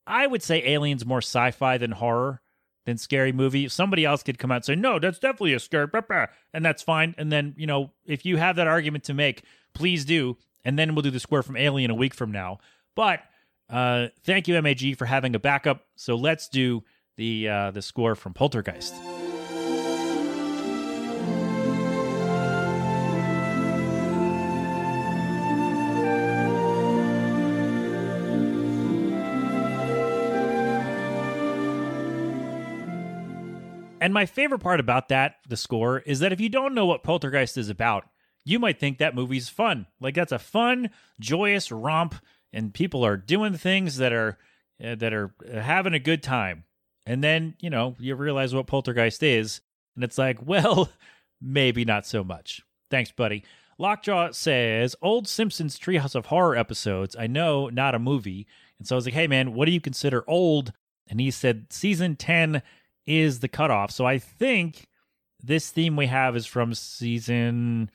[0.06, 2.42] I would say Alien's more sci fi than horror
[2.86, 3.68] than scary movie.
[3.68, 6.64] Somebody else could come out and say, No, that's definitely a scary, blah, blah, and
[6.64, 7.16] that's fine.
[7.18, 10.38] And then, you know, if you have that argument to make, please do.
[10.64, 12.60] And then we'll do the square from Alien a week from now.
[12.96, 13.22] But
[13.70, 15.86] uh, thank you, MAG, for having a backup.
[15.96, 16.84] So let's do
[17.18, 18.96] the uh, the score from Poltergeist.
[34.00, 37.04] And my favorite part about that, the score, is that if you don't know what
[37.04, 38.06] Poltergeist is about,
[38.46, 39.88] you might think that movie's fun.
[40.00, 42.16] Like that's a fun, joyous romp,
[42.54, 44.38] and people are doing things that are
[44.82, 46.64] uh, that are having a good time.
[47.08, 49.62] And then, you know, you realize what Poltergeist is,
[49.96, 50.90] and it's like, well,
[51.42, 52.62] maybe not so much.
[52.92, 53.44] Thanks, buddy.
[53.80, 57.16] Lockjaw says, Old Simpsons Treehouse of Horror episodes.
[57.18, 58.46] I know, not a movie.
[58.78, 60.74] And so I was like, hey, man, what do you consider old?
[61.08, 62.62] And he said, season 10
[63.06, 63.92] is the cutoff.
[63.92, 64.88] So I think
[65.42, 67.90] this theme we have is from season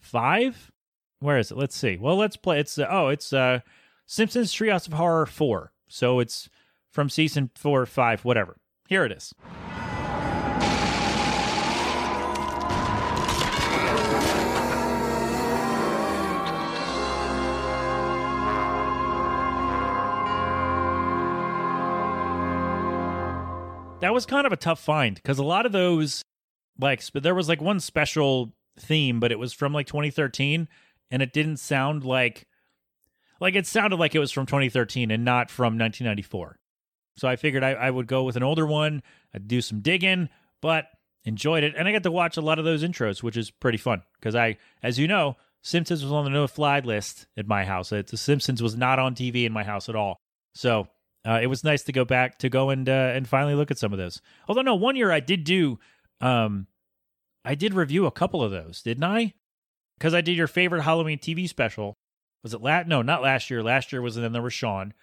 [0.00, 0.70] five.
[1.18, 1.58] Where is it?
[1.58, 1.96] Let's see.
[1.96, 2.60] Well, let's play.
[2.60, 3.60] It's, uh, oh, it's uh,
[4.06, 5.72] Simpsons Treehouse of Horror 4.
[5.88, 6.48] So it's
[6.96, 8.56] from season 4, or 5, whatever.
[8.88, 9.34] Here it is.
[24.00, 26.22] That was kind of a tough find because a lot of those,
[26.78, 30.66] like, sp- there was like one special theme, but it was from like 2013
[31.10, 32.46] and it didn't sound like,
[33.38, 36.56] like, it sounded like it was from 2013 and not from 1994.
[37.16, 39.02] So I figured I, I would go with an older one,
[39.34, 40.28] I'd do some digging,
[40.60, 40.86] but
[41.24, 41.74] enjoyed it.
[41.76, 44.34] And I got to watch a lot of those intros, which is pretty fun because
[44.34, 47.90] I, as you know, Simpsons was on the no fly list at my house.
[47.92, 50.20] It, the Simpsons was not on TV in my house at all.
[50.54, 50.88] So
[51.26, 53.78] uh, it was nice to go back to go and uh, and finally look at
[53.78, 54.22] some of those.
[54.48, 55.78] Although no, one year I did do,
[56.20, 56.68] um,
[57.44, 59.34] I did review a couple of those, didn't I?
[59.98, 61.94] Because I did your favorite Halloween TV special.
[62.44, 62.86] Was it last?
[62.86, 63.62] No, not last year.
[63.62, 64.94] Last year was and then there was Sean.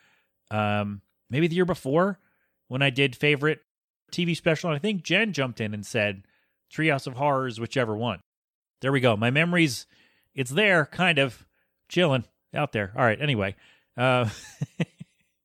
[0.49, 1.01] Um,
[1.33, 2.19] maybe the year before
[2.67, 3.59] when I did favorite
[4.11, 4.69] TV special.
[4.69, 6.23] And I think Jen jumped in and said
[6.71, 8.19] Treehouse of Horrors, whichever one.
[8.81, 9.17] There we go.
[9.17, 9.87] My memories,
[10.35, 11.45] it's there, kind of
[11.89, 12.93] chilling out there.
[12.95, 13.19] All right.
[13.19, 13.55] Anyway,
[13.97, 14.29] uh,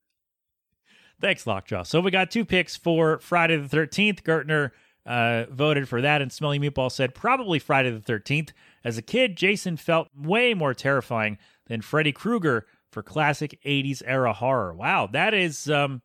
[1.20, 1.84] thanks, Lockjaw.
[1.84, 4.22] So we got two picks for Friday the 13th.
[4.22, 4.72] Gertner
[5.06, 8.50] uh, voted for that, and Smelly Meatball said probably Friday the 13th.
[8.84, 14.32] As a kid, Jason felt way more terrifying than Freddy Krueger for classic 80s era
[14.32, 14.74] horror.
[14.74, 16.02] Wow, that is um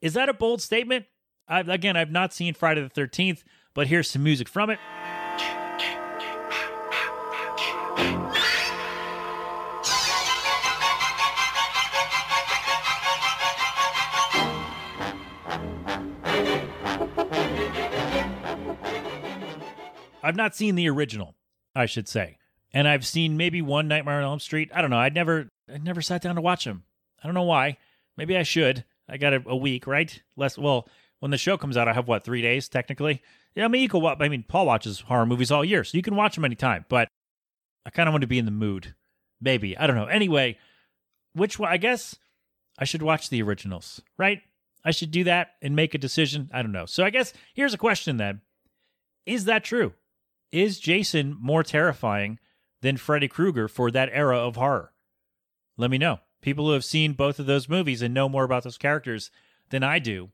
[0.00, 1.06] is that a bold statement?
[1.48, 3.42] I've, again, I've not seen Friday the 13th,
[3.74, 4.78] but here's some music from it.
[20.24, 21.34] I've not seen the original,
[21.74, 22.38] I should say.
[22.72, 24.70] And I've seen maybe one Nightmare on Elm Street.
[24.72, 24.98] I don't know.
[24.98, 26.84] I'd never I never sat down to watch them.
[27.22, 27.78] I don't know why.
[28.16, 28.84] Maybe I should.
[29.08, 30.22] I got a, a week, right?
[30.36, 30.88] Less well,
[31.20, 33.22] when the show comes out, I have what, three days technically?
[33.54, 36.16] Yeah, I mean you I mean, Paul watches horror movies all year, so you can
[36.16, 37.08] watch them anytime, but
[37.84, 38.94] I kind of want to be in the mood.
[39.40, 39.76] Maybe.
[39.76, 40.06] I don't know.
[40.06, 40.58] Anyway,
[41.34, 42.16] which one I guess
[42.78, 44.40] I should watch the originals, right?
[44.84, 46.50] I should do that and make a decision.
[46.52, 46.86] I don't know.
[46.86, 48.40] So I guess here's a question then.
[49.26, 49.92] Is that true?
[50.50, 52.38] Is Jason more terrifying
[52.80, 54.91] than Freddy Krueger for that era of horror?
[55.82, 56.20] Let me know.
[56.42, 59.32] People who have seen both of those movies and know more about those characters
[59.70, 60.30] than I do.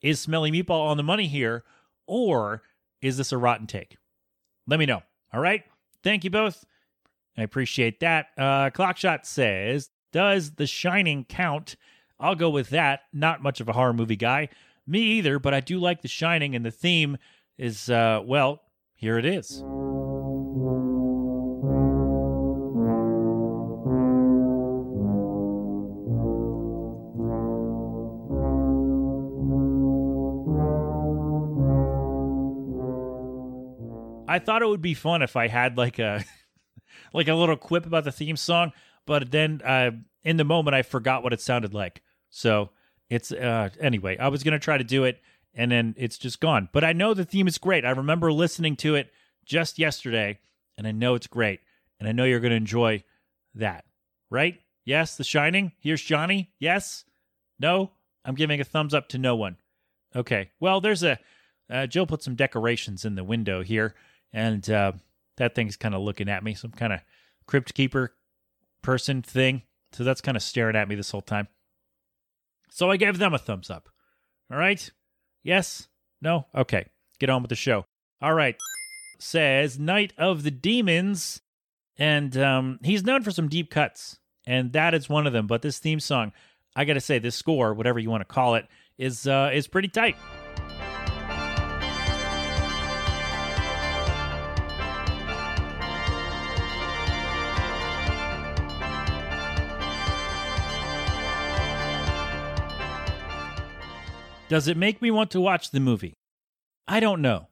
[0.00, 1.62] Is Smelly Meatball on the money here,
[2.06, 2.62] or
[3.02, 3.98] is this a rotten take?
[4.66, 5.02] Let me know.
[5.30, 5.62] All right.
[6.02, 6.64] Thank you both.
[7.36, 8.28] I appreciate that.
[8.38, 11.76] Uh, Clockshot says, Does The Shining count?
[12.18, 13.00] I'll go with that.
[13.12, 14.48] Not much of a horror movie guy.
[14.86, 17.18] Me either, but I do like The Shining, and the theme
[17.58, 18.62] is, uh, well,
[18.94, 19.62] here it is.
[34.28, 36.24] I thought it would be fun if I had like a
[37.12, 38.72] like a little quip about the theme song,
[39.06, 39.90] but then uh,
[40.22, 42.02] in the moment I forgot what it sounded like.
[42.30, 42.70] So
[43.08, 44.16] it's uh, anyway.
[44.18, 45.20] I was gonna try to do it,
[45.54, 46.68] and then it's just gone.
[46.72, 47.84] But I know the theme is great.
[47.84, 49.10] I remember listening to it
[49.44, 50.38] just yesterday,
[50.76, 51.60] and I know it's great,
[51.98, 53.04] and I know you're gonna enjoy
[53.54, 53.84] that.
[54.30, 54.60] Right?
[54.84, 55.72] Yes, The Shining.
[55.80, 56.50] Here's Johnny.
[56.58, 57.04] Yes.
[57.58, 57.92] No.
[58.24, 59.56] I'm giving a thumbs up to no one.
[60.14, 60.50] Okay.
[60.60, 61.18] Well, there's a
[61.70, 63.94] uh, Joe put some decorations in the window here,
[64.32, 64.92] and uh,
[65.36, 67.00] that thing's kind of looking at me, some kind of
[67.46, 68.14] crypt keeper
[68.82, 69.62] person thing.
[69.92, 71.48] So that's kind of staring at me this whole time.
[72.70, 73.88] So I gave them a thumbs up.
[74.50, 74.90] All right.
[75.42, 75.88] Yes.
[76.20, 76.46] No.
[76.54, 76.86] Okay.
[77.18, 77.86] Get on with the show.
[78.20, 78.56] All right.
[79.18, 81.40] Says Night of the Demons,
[81.96, 85.48] and um, he's known for some deep cuts, and that is one of them.
[85.48, 86.32] But this theme song,
[86.76, 89.66] I got to say, this score, whatever you want to call it, is uh, is
[89.66, 90.16] pretty tight.
[104.48, 106.16] Does it make me want to watch the movie?
[106.86, 107.48] I don't know.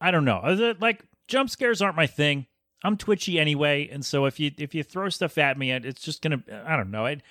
[0.00, 0.74] I don't know.
[0.80, 2.46] Like jump scares aren't my thing.
[2.84, 6.20] I'm twitchy anyway, and so if you if you throw stuff at me, it's just
[6.20, 7.06] gonna I don't know.
[7.06, 7.22] It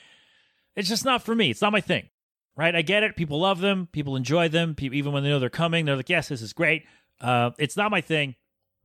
[0.76, 1.52] it's just not for me.
[1.52, 2.10] It's not my thing.
[2.56, 2.76] Right?
[2.76, 3.16] I get it.
[3.16, 3.88] People love them.
[3.92, 4.76] People enjoy them.
[4.76, 6.86] People, even when they know they're coming, they're like, "Yes, this is great."
[7.20, 8.36] Uh, it's not my thing,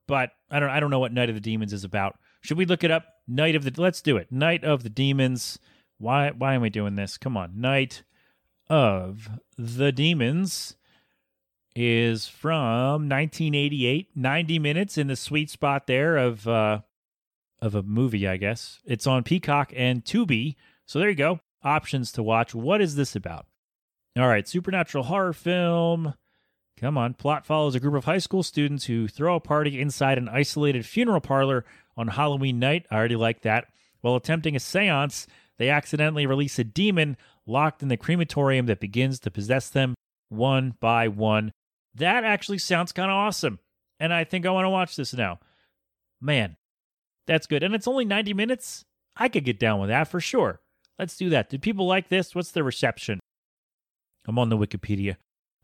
[0.07, 2.19] but I don't I don't know what Night of the Demons is about.
[2.43, 3.05] Should we look it up?
[3.27, 4.31] Night of the Let's do it.
[4.31, 5.59] Night of the Demons.
[5.99, 7.19] Why why am I doing this?
[7.19, 7.61] Come on.
[7.61, 8.03] Night
[8.69, 10.77] of the Demons
[11.75, 16.81] is from 1988, 90 minutes in the sweet spot there of uh
[17.61, 18.81] of a movie, I guess.
[18.85, 20.55] It's on Peacock and Tubi.
[20.87, 21.41] So there you go.
[21.63, 22.55] options to watch.
[22.55, 23.47] What is this about?
[24.17, 26.15] All right, supernatural horror film.
[26.79, 27.15] Come on.
[27.15, 30.87] Plot follows a group of high school students who throw a party inside an isolated
[30.87, 31.65] funeral parlor
[31.97, 32.87] on Halloween night.
[32.91, 33.67] I already like that.
[34.01, 35.27] While attempting a seance,
[35.59, 37.17] they accidentally release a demon
[37.49, 39.95] locked in the crematorium that begins to possess them
[40.29, 41.53] one by one.
[41.95, 43.59] That actually sounds kind of awesome.
[43.99, 45.41] And I think I want to watch this now.
[46.21, 46.57] Man,
[47.27, 47.63] that's good.
[47.63, 48.85] And it's only 90 minutes.
[49.17, 50.61] I could get down with that for sure.
[50.99, 51.49] Let's do that.
[51.51, 52.35] Did people like this?
[52.35, 53.21] What's the reception?
[54.27, 55.17] I'm on the Wikipedia.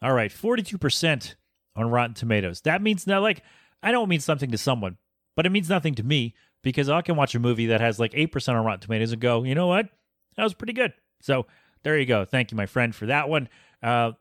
[0.02, 1.34] All right, 42%
[1.76, 2.60] on Rotten Tomatoes.
[2.62, 3.42] That means now, like,
[3.82, 4.96] I know it means something to someone,
[5.36, 8.12] but it means nothing to me because I can watch a movie that has like
[8.12, 9.88] 8% on Rotten Tomatoes and go, you know what?
[10.36, 10.92] That was pretty good.
[11.20, 11.46] So
[11.84, 12.24] there you go.
[12.24, 13.48] Thank you, my friend, for that one.
[13.82, 14.12] Uh,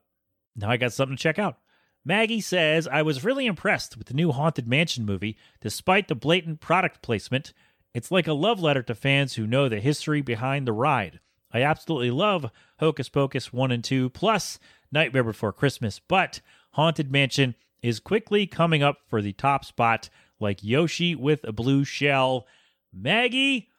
[0.55, 1.57] now I got something to check out.
[2.05, 6.59] Maggie says, I was really impressed with the new Haunted Mansion movie, despite the blatant
[6.59, 7.53] product placement.
[7.93, 11.19] It's like a love letter to fans who know the history behind the ride.
[11.51, 14.59] I absolutely love Hocus Pocus 1 and 2, plus
[14.91, 20.63] Nightmare Before Christmas, but Haunted Mansion is quickly coming up for the top spot, like
[20.63, 22.47] Yoshi with a blue shell.
[22.91, 23.69] Maggie,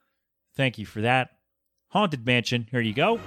[0.57, 1.31] thank you for that.
[1.89, 3.21] Haunted Mansion, here you go.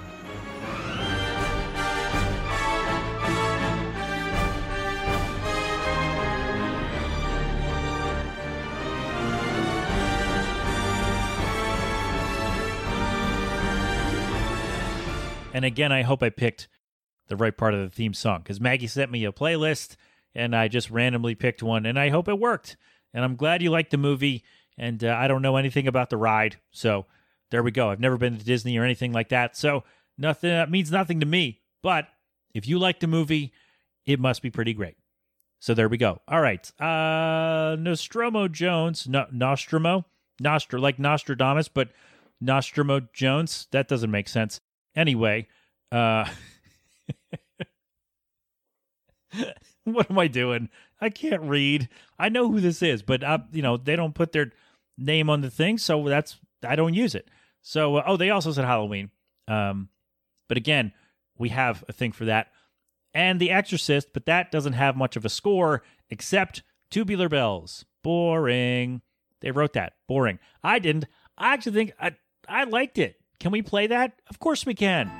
[15.54, 16.68] And again, I hope I picked
[17.28, 19.96] the right part of the theme song because Maggie sent me a playlist
[20.34, 22.76] and I just randomly picked one and I hope it worked.
[23.14, 24.44] And I'm glad you liked the movie.
[24.76, 26.58] And uh, I don't know anything about the ride.
[26.70, 27.06] So
[27.50, 27.90] there we go.
[27.90, 29.56] I've never been to Disney or anything like that.
[29.56, 29.84] So
[30.16, 31.60] nothing that means nothing to me.
[31.82, 32.08] But
[32.54, 33.52] if you like the movie,
[34.06, 34.96] it must be pretty great.
[35.60, 36.20] So there we go.
[36.28, 36.70] All right.
[36.80, 39.08] Uh Nostromo Jones.
[39.08, 40.04] No, Nostromo?
[40.40, 41.88] Nostra like Nostradamus, but
[42.40, 43.66] Nostromo Jones.
[43.72, 44.60] That doesn't make sense.
[44.98, 45.46] Anyway,
[45.92, 46.28] uh
[49.84, 50.68] what am I doing?
[51.00, 51.88] I can't read.
[52.18, 54.52] I know who this is, but uh, you know they don't put their
[54.96, 57.28] name on the thing, so that's I don't use it.
[57.62, 59.10] So uh, oh, they also said Halloween.
[59.46, 59.88] Um,
[60.48, 60.92] but again,
[61.38, 62.48] we have a thing for that,
[63.14, 67.84] and The Exorcist, but that doesn't have much of a score except Tubular Bells.
[68.02, 69.02] Boring.
[69.40, 69.94] They wrote that.
[70.08, 70.38] Boring.
[70.64, 71.06] I didn't.
[71.36, 72.16] I actually think I
[72.48, 73.17] I liked it.
[73.40, 74.12] Can we play that?
[74.28, 75.10] Of course we can.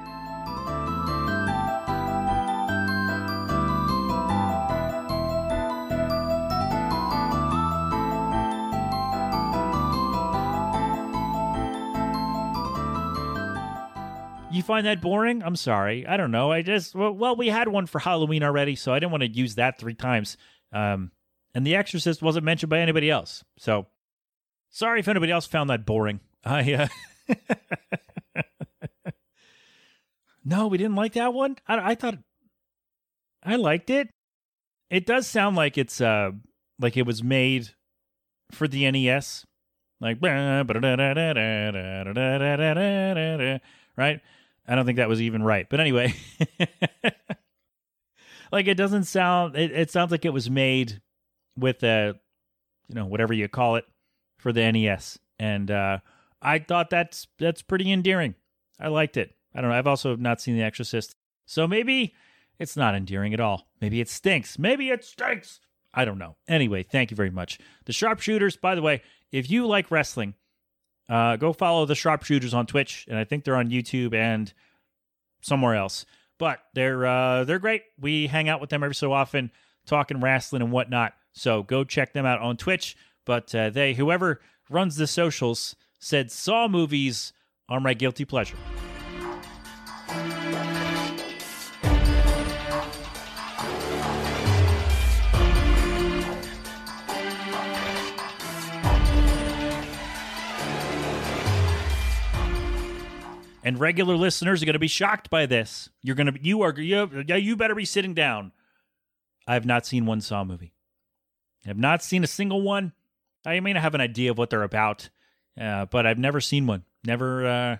[14.50, 15.42] You find that boring?
[15.44, 16.04] I'm sorry.
[16.06, 16.50] I don't know.
[16.50, 19.54] I just well, we had one for Halloween already, so I didn't want to use
[19.54, 20.36] that three times.
[20.72, 21.12] Um,
[21.54, 23.86] and The Exorcist wasn't mentioned by anybody else, so
[24.70, 26.20] sorry if anybody else found that boring.
[26.44, 26.88] I uh,
[30.44, 31.56] no, we didn't like that one.
[31.66, 32.18] I, I thought
[33.42, 34.10] I liked it.
[34.90, 36.32] It does sound like it's uh
[36.78, 37.70] like it was made
[38.52, 39.44] for the NES,
[40.00, 40.70] like right.
[44.70, 46.14] I don't think that was even right, but anyway,
[48.52, 49.56] like it doesn't sound.
[49.56, 51.00] It, it sounds like it was made
[51.56, 52.14] with a,
[52.88, 53.84] you know, whatever you call it
[54.38, 55.98] for the NES, and uh
[56.40, 58.34] I thought that's that's pretty endearing.
[58.80, 59.34] I liked it.
[59.54, 59.76] I don't know.
[59.76, 62.14] I've also not seen The Exorcist, so maybe
[62.58, 63.68] it's not endearing at all.
[63.80, 64.58] Maybe it stinks.
[64.58, 65.60] Maybe it stinks.
[65.94, 66.36] I don't know.
[66.46, 67.58] Anyway, thank you very much.
[67.86, 70.34] The Sharpshooters, by the way, if you like wrestling,
[71.08, 74.52] uh, go follow the Sharpshooters on Twitch, and I think they're on YouTube and
[75.40, 76.04] somewhere else.
[76.38, 77.82] But they're uh, they're great.
[77.98, 79.50] We hang out with them every so often,
[79.86, 81.14] talking wrestling and whatnot.
[81.32, 82.96] So go check them out on Twitch.
[83.24, 87.32] But uh, they, whoever runs the socials, said Saw movies
[87.68, 88.56] are my guilty pleasure.
[103.64, 105.90] And regular listeners are going to be shocked by this.
[106.02, 108.52] You're going to you are you, yeah, you better be sitting down.
[109.46, 110.72] I have not seen one Saw movie.
[111.66, 112.92] I have not seen a single one.
[113.44, 115.10] I mean, I have an idea of what they're about.
[115.60, 116.84] Uh, but I've never seen one.
[117.04, 117.76] Never, uh,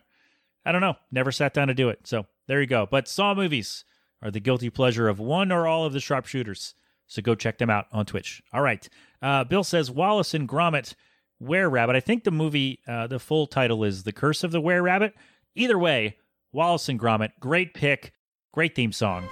[0.64, 2.01] I don't know, never sat down to do it.
[2.05, 2.87] So there you go.
[2.91, 3.85] But Saw movies
[4.23, 6.75] are the guilty pleasure of one or all of the sharpshooters.
[7.07, 8.43] So go check them out on Twitch.
[8.53, 8.87] All right.
[9.23, 10.95] Uh, Bill says Wallace and Gromit,
[11.41, 11.97] Were Rabbit.
[11.97, 15.14] I think the movie, uh, the full title is The Curse of the Were Rabbit.
[15.55, 16.17] Either way,
[16.53, 18.12] Wallace and Gromit, great pick,
[18.53, 19.29] great theme song.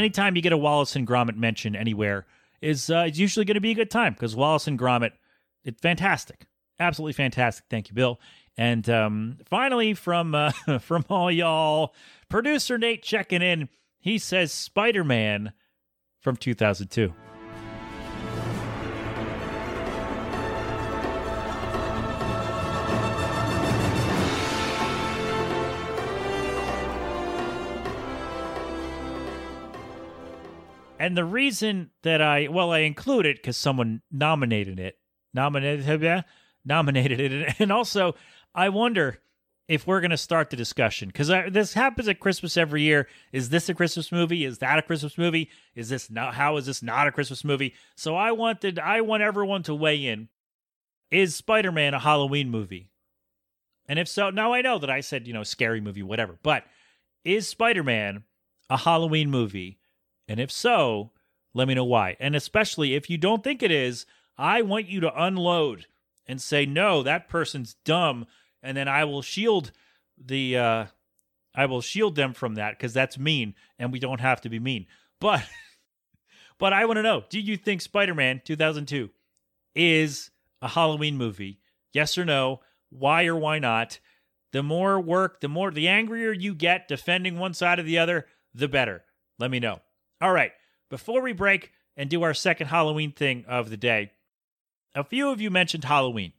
[0.00, 2.26] Anytime you get a Wallace and Gromit mention anywhere
[2.60, 5.12] is uh, is usually going to be a good time because Wallace and Gromit,
[5.64, 6.46] it's fantastic,
[6.78, 7.66] absolutely fantastic.
[7.70, 8.20] Thank you, Bill.
[8.56, 11.94] And um, finally, from uh, from all y'all,
[12.28, 13.68] producer Nate checking in.
[14.02, 15.52] He says Spider Man
[16.20, 17.12] from 2002.
[31.00, 34.98] And the reason that I, well, I include it because someone nominated it,
[35.32, 36.22] nominated, yeah,
[36.62, 38.14] nominated it, and also
[38.54, 39.18] I wonder
[39.66, 43.08] if we're going to start the discussion because this happens at Christmas every year.
[43.32, 44.44] Is this a Christmas movie?
[44.44, 45.48] Is that a Christmas movie?
[45.74, 46.34] Is this not?
[46.34, 47.72] How is this not a Christmas movie?
[47.96, 50.28] So I wanted, I want everyone to weigh in.
[51.10, 52.90] Is Spider Man a Halloween movie?
[53.88, 56.64] And if so, now I know that I said you know scary movie, whatever, but
[57.24, 58.24] is Spider Man
[58.68, 59.79] a Halloween movie?
[60.30, 61.10] And if so,
[61.54, 62.16] let me know why.
[62.20, 64.06] And especially if you don't think it is,
[64.38, 65.86] I want you to unload
[66.24, 68.26] and say, no, that person's dumb.
[68.62, 69.72] And then I will shield
[70.16, 70.86] the, uh,
[71.52, 74.60] I will shield them from that because that's mean and we don't have to be
[74.60, 74.86] mean.
[75.20, 75.42] But,
[76.58, 79.10] but I want to know do you think Spider Man 2002
[79.74, 80.30] is
[80.62, 81.58] a Halloween movie?
[81.92, 82.60] Yes or no?
[82.90, 83.98] Why or why not?
[84.52, 88.26] The more work, the more, the angrier you get defending one side or the other,
[88.54, 89.02] the better.
[89.36, 89.80] Let me know.
[90.20, 90.52] All right,
[90.90, 94.12] before we break and do our second Halloween thing of the day,
[94.94, 96.32] a few of you mentioned Halloween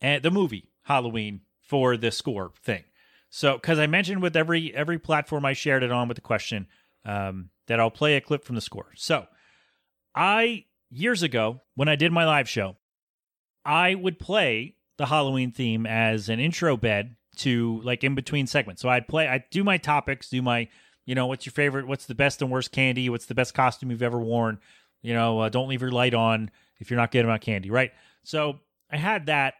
[0.00, 2.84] and the movie Halloween for the score thing.
[3.30, 6.66] So, because I mentioned with every every platform I shared it on with the question
[7.04, 8.92] um, that I'll play a clip from the score.
[8.96, 9.26] So,
[10.14, 12.76] I years ago when I did my live show,
[13.64, 18.82] I would play the Halloween theme as an intro bed to like in between segments.
[18.82, 20.68] So I'd play, I'd do my topics, do my
[21.08, 21.86] you know, what's your favorite?
[21.86, 23.08] What's the best and worst candy?
[23.08, 24.58] What's the best costume you've ever worn?
[25.00, 27.92] You know, uh, don't leave your light on if you're not getting about candy, right?
[28.24, 28.60] So
[28.92, 29.54] I had that,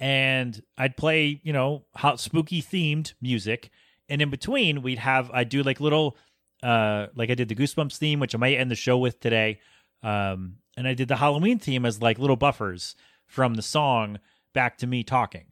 [0.00, 3.68] and I'd play, you know, hot spooky themed music,
[4.08, 6.16] and in between we'd have I'd do like little,
[6.62, 9.60] uh, like I did the Goosebumps theme, which I might end the show with today,
[10.02, 14.18] um, and I did the Halloween theme as like little buffers from the song
[14.54, 15.48] back to me talking,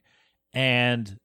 [0.55, 1.19] and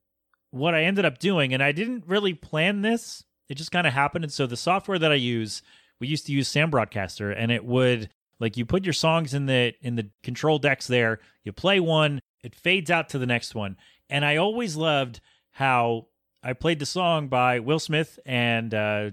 [0.51, 3.93] what I ended up doing, and I didn't really plan this it just kind of
[3.93, 4.23] happened.
[4.23, 5.61] And so the software that I use,
[5.99, 8.09] we used to use Sam Broadcaster, and it would
[8.39, 11.19] like you put your songs in the in the control decks there.
[11.43, 13.75] You play one, it fades out to the next one.
[14.09, 15.19] And I always loved
[15.51, 16.07] how
[16.41, 19.11] I played the song by Will Smith and uh,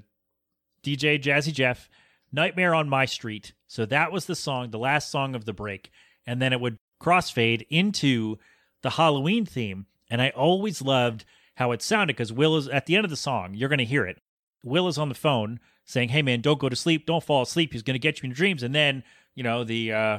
[0.85, 1.89] DJ Jazzy Jeff,
[2.31, 5.91] "Nightmare on My Street." So that was the song, the last song of the break,
[6.27, 8.39] and then it would crossfade into
[8.83, 9.87] the Halloween theme.
[10.09, 11.25] And I always loved
[11.57, 13.55] how it sounded because Will is at the end of the song.
[13.55, 14.21] You're going to hear it.
[14.67, 17.73] Will is on the phone saying, "Hey man, don't go to sleep, don't fall asleep.
[17.73, 20.19] He's going to get you in your dreams." And then, you know, the uh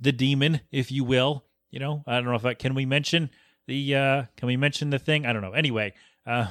[0.00, 3.30] the demon, if you will, you know, I don't know if I can we mention
[3.66, 5.26] the uh can we mention the thing?
[5.26, 5.52] I don't know.
[5.52, 5.92] Anyway,
[6.26, 6.48] uh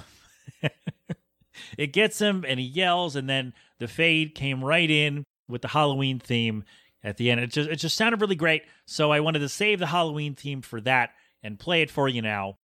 [1.77, 5.69] it gets him and he yells and then the fade came right in with the
[5.69, 6.65] Halloween theme
[7.03, 7.39] at the end.
[7.39, 8.63] It just it just sounded really great.
[8.85, 12.21] So I wanted to save the Halloween theme for that and play it for you
[12.21, 12.57] now.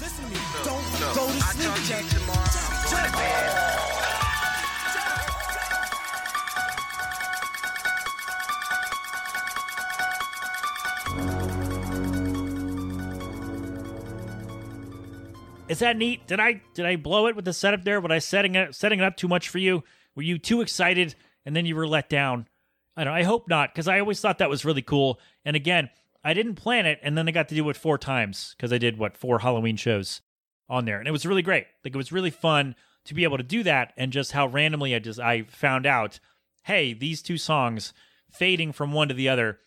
[0.00, 0.36] Listen to me.
[0.64, 3.37] Don't no, go to sleep,
[15.68, 16.26] Is that neat?
[16.26, 18.00] Did I did I blow it with the setup there?
[18.00, 19.84] Was I setting it setting it up too much for you?
[20.14, 22.48] Were you too excited and then you were let down?
[22.96, 23.12] I don't.
[23.12, 25.20] I hope not, because I always thought that was really cool.
[25.44, 25.90] And again,
[26.24, 28.78] I didn't plan it, and then I got to do it four times because I
[28.78, 30.22] did what four Halloween shows
[30.68, 31.66] on there, and it was really great.
[31.84, 34.94] Like it was really fun to be able to do that, and just how randomly
[34.94, 36.18] I just I found out,
[36.64, 37.92] hey, these two songs
[38.30, 39.58] fading from one to the other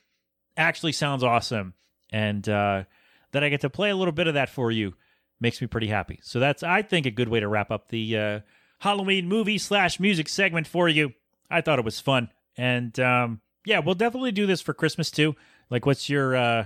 [0.58, 1.76] actually sounds awesome,
[2.12, 2.84] and uh,
[3.32, 4.96] that I get to play a little bit of that for you
[5.42, 6.20] makes me pretty happy.
[6.24, 8.40] So that's I think a good way to wrap up the uh,
[8.80, 11.14] Halloween movie slash music segment for you.
[11.50, 15.36] I thought it was fun, and um, yeah, we'll definitely do this for Christmas too.
[15.70, 16.66] Like, what's your uh,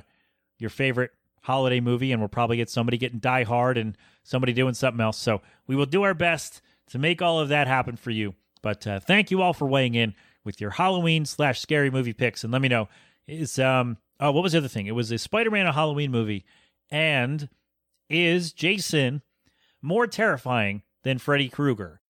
[0.60, 2.12] your favorite holiday movie?
[2.12, 5.18] And we'll probably get somebody getting Die Hard and somebody doing something else.
[5.18, 8.36] So we will do our best to make all of that happen for you.
[8.62, 12.44] But uh, thank you all for weighing in with your Halloween slash scary movie picks,
[12.44, 12.88] and let me know
[13.28, 14.88] is um oh what was the other thing?
[14.88, 16.46] It was a Spider Man a Halloween movie,
[16.90, 17.50] and
[18.10, 19.22] is Jason
[19.82, 22.02] more terrifying than Freddy Krueger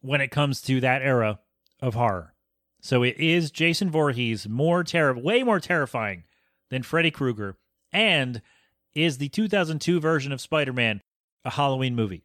[0.00, 1.40] when it comes to that era
[1.80, 2.34] of horror?
[2.80, 6.24] So it is Jason Voorhees more terror, way more terrifying
[6.70, 7.56] than Freddy Krueger,
[7.92, 8.42] and
[8.94, 11.00] is the 2002 version of Spider-Man
[11.44, 12.24] a Halloween movie?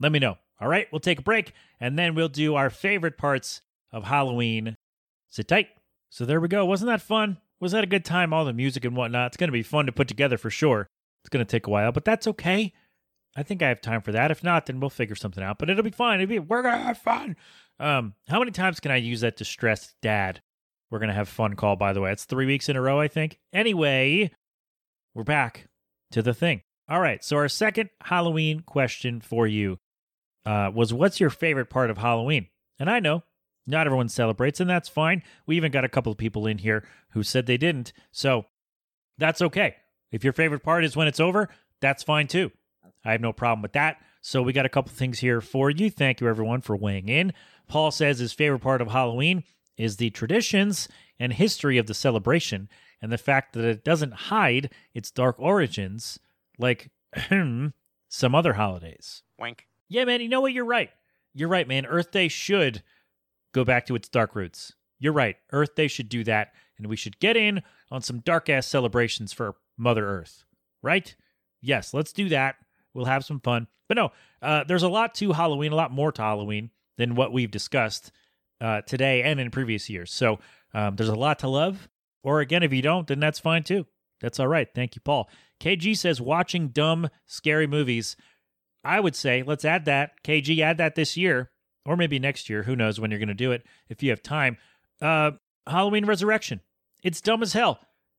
[0.00, 0.38] Let me know.
[0.60, 4.76] All right, we'll take a break and then we'll do our favorite parts of Halloween.
[5.28, 5.68] Sit tight.
[6.10, 6.64] So there we go.
[6.64, 7.38] Wasn't that fun?
[7.60, 8.32] Was that a good time?
[8.32, 9.28] All the music and whatnot.
[9.28, 10.88] It's going to be fun to put together for sure.
[11.28, 12.72] It's going to take a while, but that's okay.
[13.36, 14.30] I think I have time for that.
[14.30, 15.58] If not, then we'll figure something out.
[15.58, 16.22] But it'll be fine.
[16.22, 17.36] It'll be we're gonna have fun.
[17.78, 20.40] Um, how many times can I use that distressed dad?
[20.90, 21.76] We're gonna have fun call.
[21.76, 23.38] By the way, it's three weeks in a row, I think.
[23.52, 24.30] Anyway,
[25.14, 25.68] we're back
[26.12, 26.62] to the thing.
[26.88, 27.22] All right.
[27.22, 29.78] So our second Halloween question for you
[30.46, 32.46] uh, was, "What's your favorite part of Halloween?"
[32.78, 33.22] And I know
[33.66, 35.22] not everyone celebrates, and that's fine.
[35.46, 38.46] We even got a couple of people in here who said they didn't, so
[39.18, 39.76] that's okay.
[40.10, 41.48] If your favorite part is when it's over,
[41.80, 42.50] that's fine too.
[43.04, 43.98] I have no problem with that.
[44.20, 45.90] So we got a couple things here for you.
[45.90, 47.32] Thank you everyone for weighing in.
[47.68, 49.44] Paul says his favorite part of Halloween
[49.76, 50.88] is the traditions
[51.20, 52.68] and history of the celebration
[53.00, 56.18] and the fact that it doesn't hide its dark origins
[56.58, 56.90] like
[57.30, 59.22] some other holidays.
[59.38, 59.66] Wink.
[59.88, 60.52] Yeah, man, you know what?
[60.52, 60.90] You're right.
[61.34, 61.86] You're right, man.
[61.86, 62.82] Earth Day should
[63.52, 64.72] go back to its dark roots.
[64.98, 65.36] You're right.
[65.52, 69.32] Earth Day should do that, and we should get in on some dark ass celebrations
[69.32, 70.44] for Mother Earth.
[70.82, 71.14] Right?
[71.60, 72.56] Yes, let's do that.
[72.94, 73.66] We'll have some fun.
[73.88, 74.12] But no,
[74.42, 78.12] uh, there's a lot to Halloween, a lot more to Halloween than what we've discussed
[78.60, 80.12] uh, today and in previous years.
[80.12, 80.38] So
[80.74, 81.88] um, there's a lot to love.
[82.22, 83.86] Or again, if you don't, then that's fine too.
[84.20, 84.68] That's all right.
[84.74, 85.30] Thank you, Paul.
[85.60, 88.16] KG says watching dumb, scary movies.
[88.84, 90.22] I would say let's add that.
[90.24, 91.50] KG, add that this year
[91.84, 92.64] or maybe next year.
[92.64, 94.56] Who knows when you're going to do it if you have time.
[95.00, 95.32] Uh,
[95.66, 96.60] Halloween Resurrection.
[97.02, 97.78] It's dumb as hell.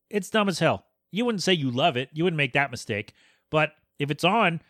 [0.10, 0.86] It's dumb as hell.
[1.12, 2.10] You wouldn't say you love it.
[2.14, 3.14] You wouldn't make that mistake.
[3.50, 4.62] But if it's on,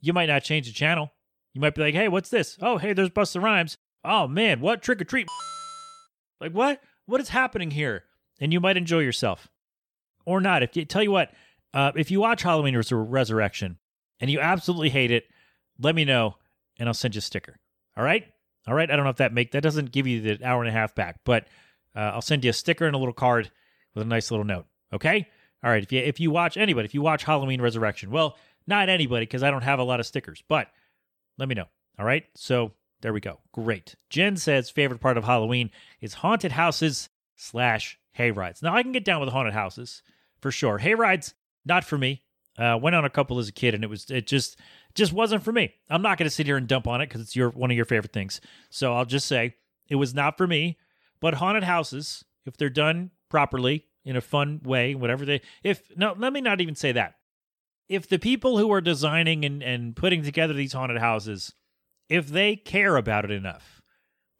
[0.00, 1.12] you might not change the channel.
[1.52, 2.58] You might be like, hey, what's this?
[2.60, 3.76] Oh, hey, there's Busta Rhymes.
[4.04, 4.82] Oh, man, what?
[4.82, 5.28] Trick or treat.
[6.40, 6.82] Like, what?
[7.06, 8.04] What is happening here?
[8.40, 9.48] And you might enjoy yourself.
[10.26, 10.62] Or not.
[10.62, 11.32] If you tell you what,
[11.72, 13.78] uh, if you watch Halloween Res- Resurrection
[14.20, 15.24] and you absolutely hate it,
[15.78, 16.36] let me know
[16.78, 17.56] and I'll send you a sticker.
[17.96, 18.26] All right?
[18.66, 18.90] All right.
[18.90, 20.94] I don't know if that make that doesn't give you the hour and a half
[20.94, 21.46] back, but
[21.94, 23.50] uh, I'll send you a sticker and a little card
[23.94, 24.66] with a nice little note.
[24.92, 25.28] Okay.
[25.64, 25.82] All right.
[25.82, 28.36] If you if you watch anybody, if you watch Halloween Resurrection, well,
[28.66, 30.68] not anybody because I don't have a lot of stickers, but
[31.38, 31.66] let me know.
[31.98, 32.24] All right.
[32.34, 33.40] So there we go.
[33.52, 33.94] Great.
[34.10, 35.70] Jen says favorite part of Halloween
[36.02, 38.62] is haunted houses slash hay rides.
[38.62, 40.02] Now I can get down with haunted houses
[40.40, 40.78] for sure.
[40.78, 41.34] Hay rides
[41.64, 42.22] not for me.
[42.56, 44.58] Uh, went on a couple as a kid and it was it just
[44.94, 45.72] just wasn't for me.
[45.88, 47.76] I'm not going to sit here and dump on it because it's your one of
[47.76, 48.40] your favorite things.
[48.68, 49.54] So I'll just say
[49.88, 50.78] it was not for me.
[51.20, 56.14] But haunted houses, if they're done properly in a fun way, whatever they if no,
[56.16, 57.14] let me not even say that.
[57.88, 61.52] If the people who are designing and, and putting together these haunted houses,
[62.08, 63.82] if they care about it enough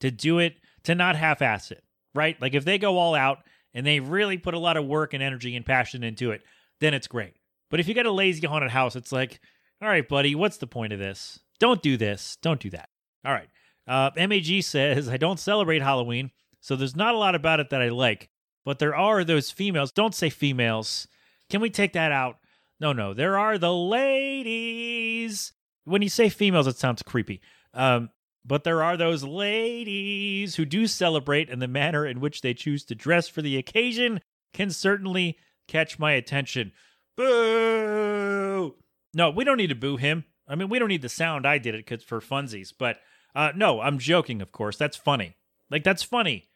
[0.01, 1.83] to do it, to not half ass it,
[2.15, 2.41] right?
[2.41, 3.39] Like if they go all out
[3.73, 6.43] and they really put a lot of work and energy and passion into it,
[6.81, 7.35] then it's great.
[7.71, 9.41] But if you get a lazy haunted house, it's like,
[9.83, 11.41] all right, buddy, what's the point of this?
[11.59, 12.39] Don't do this.
[12.41, 12.89] Don't do that.
[13.25, 13.49] All right.
[13.87, 17.83] Uh, MAG says, I don't celebrate Halloween, so there's not a lot about it that
[17.83, 18.31] I like,
[18.65, 19.93] but there are those females.
[19.93, 21.09] Don't say females.
[21.51, 22.39] Can we take that out?
[22.81, 23.15] No, no.
[23.15, 25.53] There are the ladies.
[25.85, 27.41] When you say females, it sounds creepy.
[27.73, 28.11] Um,
[28.45, 32.85] but there are those ladies who do celebrate, and the manner in which they choose
[32.85, 34.21] to dress for the occasion
[34.53, 36.73] can certainly catch my attention.
[37.17, 38.75] Boo!
[39.15, 40.25] No, we don't need to boo him.
[40.47, 41.47] I mean, we don't need the sound.
[41.47, 42.73] I did it because for funsies.
[42.77, 42.99] But
[43.35, 44.43] uh, no, I'm joking.
[44.43, 45.37] Of course, that's funny.
[45.71, 46.49] Like that's funny.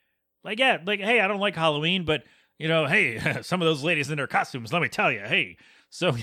[0.44, 2.24] Like yeah, like hey, I don't like Halloween, but
[2.58, 4.72] you know, hey, some of those ladies in their costumes.
[4.72, 5.56] Let me tell you, hey.
[5.90, 6.16] So,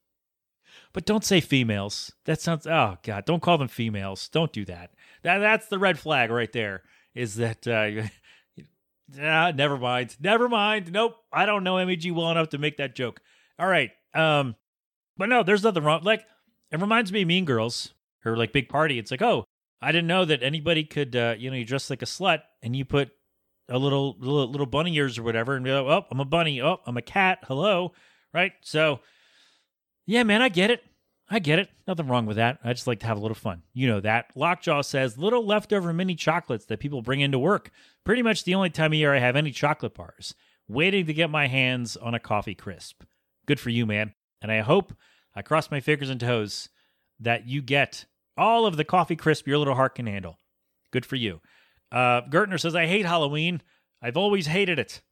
[0.92, 2.12] but don't say females.
[2.24, 2.66] That sounds.
[2.66, 4.28] Oh God, don't call them females.
[4.28, 4.90] Don't do that.
[5.22, 6.82] That that's the red flag right there.
[7.14, 7.66] Is that.
[7.66, 8.08] Uh,
[9.20, 10.16] Ah, never mind.
[10.20, 10.92] Never mind.
[10.92, 11.16] Nope.
[11.32, 13.20] I don't know MEG well enough to make that joke.
[13.58, 13.90] All right.
[14.14, 14.56] Um,
[15.16, 16.02] but no, there's nothing wrong.
[16.02, 16.24] Like,
[16.70, 18.98] it reminds me of Mean Girls, her like big party.
[18.98, 19.44] It's like, oh,
[19.80, 22.74] I didn't know that anybody could, uh, you know, you dress like a slut and
[22.74, 23.10] you put
[23.68, 26.60] a little little, little bunny ears or whatever, and be like, oh, I'm a bunny.
[26.62, 27.40] Oh, I'm a cat.
[27.44, 27.92] Hello,
[28.32, 28.52] right?
[28.62, 29.00] So,
[30.06, 30.82] yeah, man, I get it.
[31.28, 31.68] I get it.
[31.88, 32.58] Nothing wrong with that.
[32.62, 33.62] I just like to have a little fun.
[33.74, 34.30] You know that.
[34.36, 37.70] Lockjaw says little leftover mini chocolates that people bring into work.
[38.04, 40.34] Pretty much the only time of year I have any chocolate bars.
[40.68, 43.02] Waiting to get my hands on a coffee crisp.
[43.46, 44.14] Good for you, man.
[44.40, 44.92] And I hope
[45.34, 46.68] I cross my fingers and toes
[47.18, 48.04] that you get
[48.36, 50.38] all of the coffee crisp your little heart can handle.
[50.92, 51.40] Good for you.
[51.92, 53.62] Uh, Gertner says, I hate Halloween.
[54.02, 55.02] I've always hated it.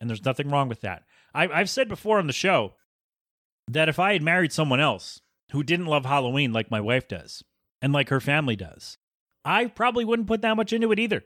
[0.00, 1.04] And there's nothing wrong with that.
[1.34, 2.74] I, I've said before on the show
[3.68, 5.20] that if I had married someone else
[5.52, 7.42] who didn't love Halloween like my wife does
[7.80, 8.98] and like her family does,
[9.44, 11.24] I probably wouldn't put that much into it either.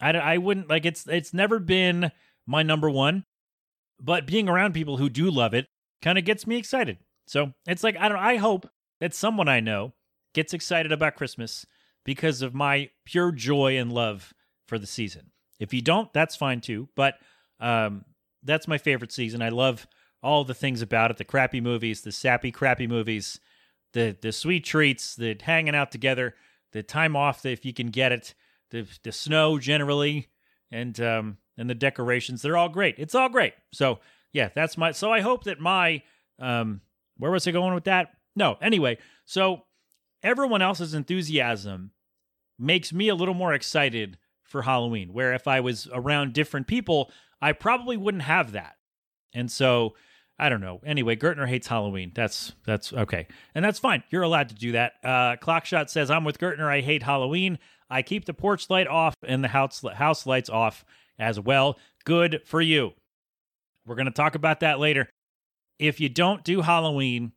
[0.00, 2.12] I, I wouldn't like it's it's never been
[2.46, 3.24] my number one,
[4.00, 5.66] but being around people who do love it
[6.02, 6.98] kind of gets me excited.
[7.26, 8.68] So it's like I don't I hope
[9.00, 9.94] that someone I know
[10.34, 11.66] gets excited about Christmas
[12.04, 14.32] because of my pure joy and love
[14.68, 15.30] for the season.
[15.58, 16.88] If you don't, that's fine too.
[16.94, 17.14] But
[17.58, 18.04] um,
[18.44, 19.42] that's my favorite season.
[19.42, 19.86] I love
[20.22, 23.40] all the things about it the crappy movies, the sappy, crappy movies,
[23.92, 26.34] the, the sweet treats, the hanging out together,
[26.72, 28.34] the time off if you can get it,
[28.70, 30.28] the, the snow generally,
[30.70, 32.42] and, um, and the decorations.
[32.42, 32.96] They're all great.
[32.98, 33.54] It's all great.
[33.72, 34.00] So,
[34.32, 34.92] yeah, that's my.
[34.92, 36.02] So I hope that my.
[36.38, 36.82] Um,
[37.16, 38.10] where was I going with that?
[38.36, 38.56] No.
[38.60, 39.62] Anyway, so
[40.22, 41.90] everyone else's enthusiasm
[42.58, 45.12] makes me a little more excited for Halloween.
[45.12, 48.76] Where if I was around different people, I probably wouldn't have that.
[49.32, 49.94] And so
[50.38, 50.80] I don't know.
[50.84, 52.12] Anyway, Gertner hates Halloween.
[52.14, 54.04] That's that's okay, and that's fine.
[54.10, 54.92] You're allowed to do that.
[55.02, 56.68] Uh, Clockshot says I'm with Gertner.
[56.68, 57.58] I hate Halloween.
[57.90, 60.84] I keep the porch light off and the house house lights off
[61.18, 61.78] as well.
[62.04, 62.92] Good for you.
[63.84, 65.08] We're gonna talk about that later.
[65.78, 67.32] If you don't do Halloween,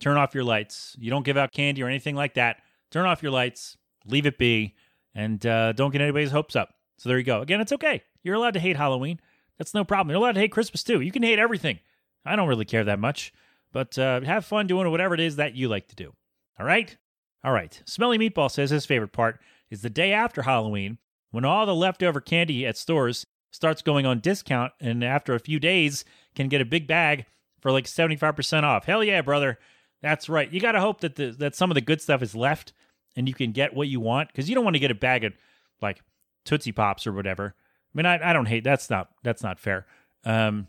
[0.00, 0.96] turn off your lights.
[0.98, 2.58] You don't give out candy or anything like that.
[2.90, 3.76] Turn off your lights.
[4.06, 4.74] Leave it be,
[5.14, 6.74] and uh, don't get anybody's hopes up.
[6.98, 7.40] So there you go.
[7.40, 8.02] Again, it's okay.
[8.22, 9.20] You're allowed to hate Halloween.
[9.58, 10.10] That's no problem.
[10.10, 11.00] You're allowed to hate Christmas too.
[11.00, 11.78] You can hate everything.
[12.24, 13.32] I don't really care that much,
[13.72, 16.12] but uh, have fun doing whatever it is that you like to do.
[16.58, 16.96] All right?
[17.44, 17.82] All right.
[17.84, 19.40] Smelly Meatball says his favorite part
[19.70, 20.98] is the day after Halloween
[21.30, 25.60] when all the leftover candy at stores starts going on discount, and after a few
[25.60, 26.04] days,
[26.34, 27.26] can get a big bag
[27.60, 28.84] for like 75% off.
[28.84, 29.58] Hell yeah, brother.
[30.02, 30.52] That's right.
[30.52, 32.72] You got to hope that the, that some of the good stuff is left
[33.16, 35.24] and you can get what you want because you don't want to get a bag
[35.24, 35.32] of
[35.80, 36.02] like
[36.44, 37.54] Tootsie Pops or whatever.
[37.56, 39.86] I mean, I, I don't hate that's not that's not fair.
[40.24, 40.68] Um,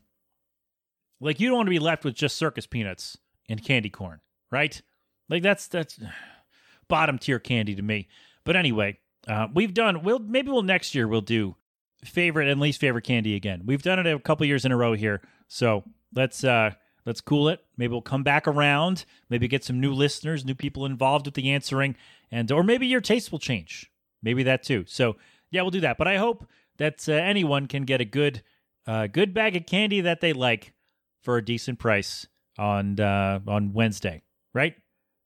[1.19, 3.17] like you don't want to be left with just circus peanuts
[3.49, 4.19] and candy corn,
[4.51, 4.81] right?
[5.29, 5.99] Like that's that's
[6.87, 8.07] bottom tier candy to me.
[8.43, 10.03] But anyway, uh, we've done.
[10.03, 11.55] We'll maybe we'll next year we'll do
[12.03, 13.63] favorite and least favorite candy again.
[13.65, 15.83] We've done it a couple years in a row here, so
[16.13, 16.71] let's uh
[17.05, 17.63] let's cool it.
[17.77, 19.05] Maybe we'll come back around.
[19.29, 21.95] Maybe get some new listeners, new people involved with the answering,
[22.31, 23.91] and or maybe your taste will change.
[24.21, 24.85] Maybe that too.
[24.87, 25.15] So
[25.51, 25.97] yeah, we'll do that.
[25.97, 26.45] But I hope
[26.77, 28.41] that uh, anyone can get a good,
[28.87, 30.73] uh, good bag of candy that they like
[31.21, 34.23] for a decent price on uh, on Wednesday,
[34.53, 34.75] right?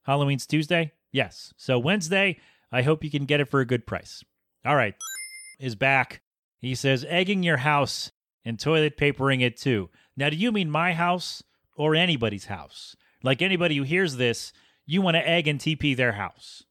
[0.04, 0.92] Halloween's Tuesday.
[1.12, 1.54] Yes.
[1.58, 2.40] So Wednesday,
[2.72, 4.24] I hope you can get it for a good price.
[4.66, 4.96] All right,
[5.60, 6.22] is back.
[6.62, 8.12] He says egging your house
[8.44, 9.90] and toilet papering it too.
[10.18, 11.44] Now, do you mean my house
[11.76, 12.96] or anybody's house?
[13.24, 14.52] Like anybody who hears this,
[14.86, 16.64] you want to egg and TP their house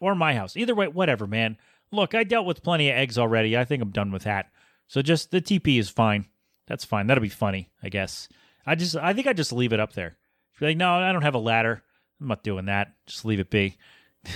[0.00, 0.56] or my house.
[0.56, 1.56] Either way, whatever, man.
[1.90, 3.56] Look, I dealt with plenty of eggs already.
[3.56, 4.50] I think I'm done with that.
[4.86, 6.26] So just the TP is fine.
[6.66, 7.06] That's fine.
[7.06, 8.28] That'll be funny, I guess.
[8.66, 10.16] I just I think I just leave it up there.
[10.58, 11.82] Be like, no, I don't have a ladder.
[12.20, 12.94] I'm not doing that.
[13.06, 13.76] Just leave it be.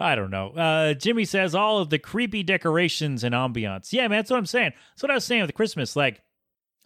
[0.00, 0.50] I don't know.
[0.50, 3.92] Uh, Jimmy says all of the creepy decorations and ambiance.
[3.92, 4.72] Yeah, man, that's what I'm saying.
[4.94, 5.94] That's what I was saying with Christmas.
[5.94, 6.22] Like,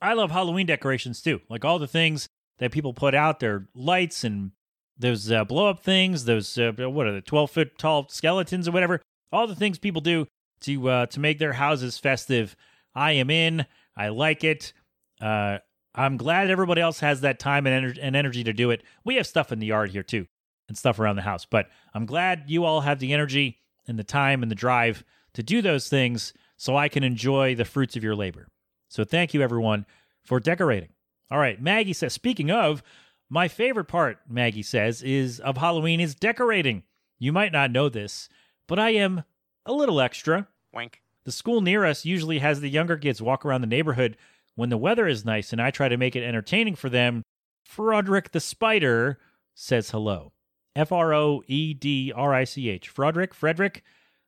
[0.00, 1.40] I love Halloween decorations too.
[1.48, 2.28] Like all the things
[2.58, 4.50] that people put out, their lights and
[4.98, 8.72] those uh, blow up things, those uh, what are the twelve foot tall skeletons or
[8.72, 10.26] whatever, all the things people do
[10.60, 12.56] to uh, to make their houses festive.
[12.94, 13.66] I am in.
[13.96, 14.72] I like it.
[15.20, 15.58] Uh,
[15.94, 18.82] I'm glad everybody else has that time and, ener- and energy to do it.
[19.04, 20.26] We have stuff in the yard here too,
[20.68, 21.44] and stuff around the house.
[21.44, 25.42] But I'm glad you all have the energy and the time and the drive to
[25.42, 28.48] do those things, so I can enjoy the fruits of your labor.
[28.88, 29.84] So thank you everyone
[30.24, 30.90] for decorating.
[31.30, 32.12] All right, Maggie says.
[32.12, 32.82] Speaking of,
[33.28, 36.84] my favorite part, Maggie says, is of Halloween is decorating.
[37.18, 38.28] You might not know this,
[38.66, 39.24] but I am
[39.64, 40.48] a little extra.
[40.72, 41.02] Wink.
[41.24, 44.16] The school near us usually has the younger kids walk around the neighborhood
[44.54, 47.22] when the weather is nice, and I try to make it entertaining for them.
[47.64, 49.18] Frederick the Spider
[49.54, 50.32] says hello.
[50.76, 52.88] F R O E D R I C H.
[52.88, 53.82] Frederick, Frederick.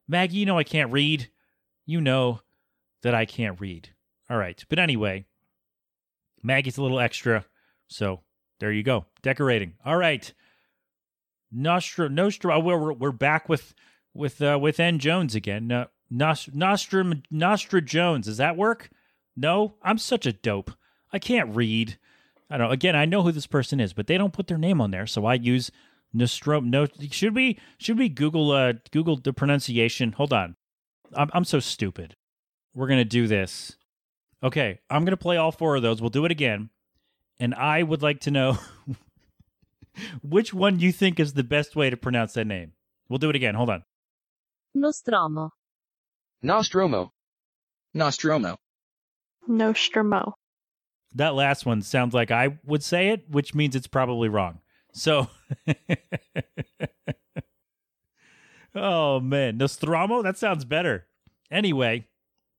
[0.08, 1.28] Maggie, you know I can't read.
[1.86, 2.40] You know
[3.02, 3.90] that I can't read.
[4.30, 4.64] All right.
[4.68, 5.26] But anyway,
[6.42, 7.44] Maggie's a little extra.
[7.86, 8.20] So
[8.60, 9.06] there you go.
[9.22, 9.74] Decorating.
[9.84, 10.32] All right.
[11.50, 13.74] Nostra Nostra we're we're back with
[14.14, 15.70] with uh, with N Jones again.
[15.70, 18.26] Uh, Nost- Nostra Nostra Jones.
[18.26, 18.90] Does that work?
[19.36, 20.72] No, I'm such a dope.
[21.12, 21.98] I can't read.
[22.50, 22.72] I don't.
[22.72, 25.06] Again, I know who this person is, but they don't put their name on there,
[25.06, 25.70] so I use
[26.12, 26.68] Nostrum.
[26.70, 30.12] No, should we should we Google uh Google the pronunciation?
[30.12, 30.56] Hold on.
[31.14, 32.16] I'm I'm so stupid.
[32.74, 33.76] We're gonna do this.
[34.42, 36.00] Okay, I'm gonna play all four of those.
[36.00, 36.70] We'll do it again
[37.40, 38.58] and I would like to know
[40.22, 42.72] which one you think is the best way to pronounce that name.
[43.08, 43.54] We'll do it again.
[43.54, 43.84] Hold on.
[44.74, 45.52] Nostromo.
[46.42, 47.12] Nostromo.
[47.94, 48.56] Nostromo.
[49.46, 50.34] Nostromo.
[51.14, 54.60] That last one sounds like I would say it, which means it's probably wrong.
[54.92, 55.28] So,
[58.74, 60.22] oh man, Nostromo.
[60.22, 61.06] That sounds better.
[61.50, 62.06] Anyway,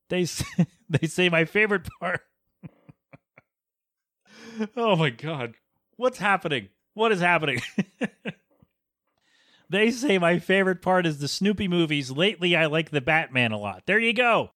[0.08, 0.26] they
[0.88, 2.22] they say my favorite part
[4.76, 5.54] oh my god.
[5.96, 6.68] What's happening?
[6.94, 7.60] What is happening?
[9.70, 12.10] They say my favorite part is the Snoopy movies.
[12.10, 13.84] Lately, I like the Batman a lot.
[13.86, 14.50] There you go.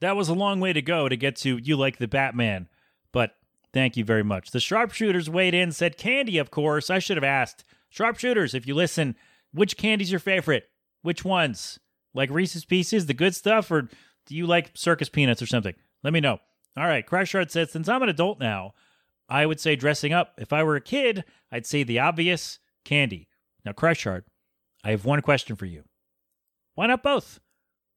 [0.00, 2.68] That was a long way to go to get to you like the Batman,
[3.10, 3.36] but
[3.72, 4.50] thank you very much.
[4.50, 6.90] The sharpshooters weighed in, said candy, of course.
[6.90, 7.64] I should have asked.
[7.88, 9.16] Sharpshooters, if you listen,
[9.52, 10.68] which candy's your favorite?
[11.00, 11.80] Which ones?
[12.12, 13.88] Like Reese's Pieces, the good stuff, or
[14.26, 15.74] do you like circus peanuts or something?
[16.04, 16.38] Let me know.
[16.76, 18.74] All right, Crash says, since I'm an adult now,
[19.28, 20.34] I would say dressing up.
[20.38, 23.28] If I were a kid, I'd say the obvious candy.
[23.64, 24.24] Now, Crash Hard,
[24.84, 25.84] I have one question for you.
[26.74, 27.40] Why not both?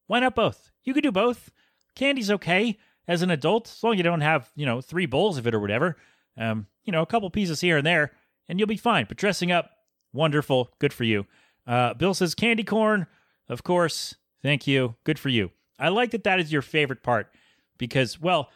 [0.08, 0.72] Why not both?
[0.84, 1.52] You could do both.
[1.96, 2.78] Candy's okay
[3.08, 5.54] as an adult, as long as you don't have, you know, three bowls of it
[5.54, 5.98] or whatever.
[6.38, 8.12] Um, you know, a couple pieces here and there,
[8.50, 9.06] and you'll be fine.
[9.08, 9.70] But dressing up,
[10.14, 10.74] wonderful.
[10.80, 11.26] Good for you.
[11.68, 13.08] Uh, Bill says candy corn.
[13.48, 14.16] Of course.
[14.42, 14.96] Thank you.
[15.04, 15.52] Good for you.
[15.78, 17.32] I like that that is your favorite part
[17.78, 18.50] because, well,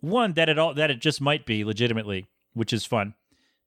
[0.00, 3.14] one that it all that it just might be legitimately, which is fun.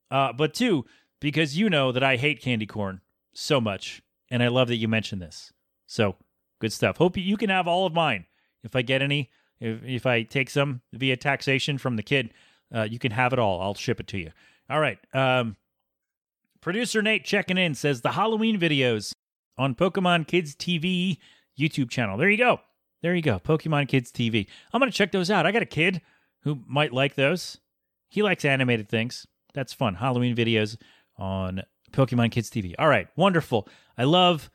[0.09, 0.85] Uh, but two,
[1.19, 3.01] because you know that I hate candy corn
[3.33, 5.53] so much, and I love that you mentioned this.
[5.87, 6.15] So
[6.59, 6.97] good stuff.
[6.97, 8.25] Hope you can have all of mine.
[8.63, 9.29] If I get any,
[9.59, 12.33] if if I take some via taxation from the kid,
[12.73, 13.61] uh, you can have it all.
[13.61, 14.31] I'll ship it to you.
[14.69, 14.99] All right.
[15.13, 15.57] Um,
[16.61, 19.13] producer Nate checking in says the Halloween videos
[19.57, 21.17] on Pokemon Kids TV
[21.59, 22.17] YouTube channel.
[22.17, 22.61] There you go.
[23.01, 23.39] There you go.
[23.39, 24.47] Pokemon Kids TV.
[24.71, 25.45] I'm gonna check those out.
[25.45, 26.01] I got a kid
[26.41, 27.59] who might like those.
[28.09, 29.25] He likes animated things.
[29.53, 29.95] That's fun.
[29.95, 30.77] Halloween videos
[31.17, 32.73] on Pokemon Kids TV.
[32.77, 33.67] All right, wonderful.
[33.97, 34.49] I love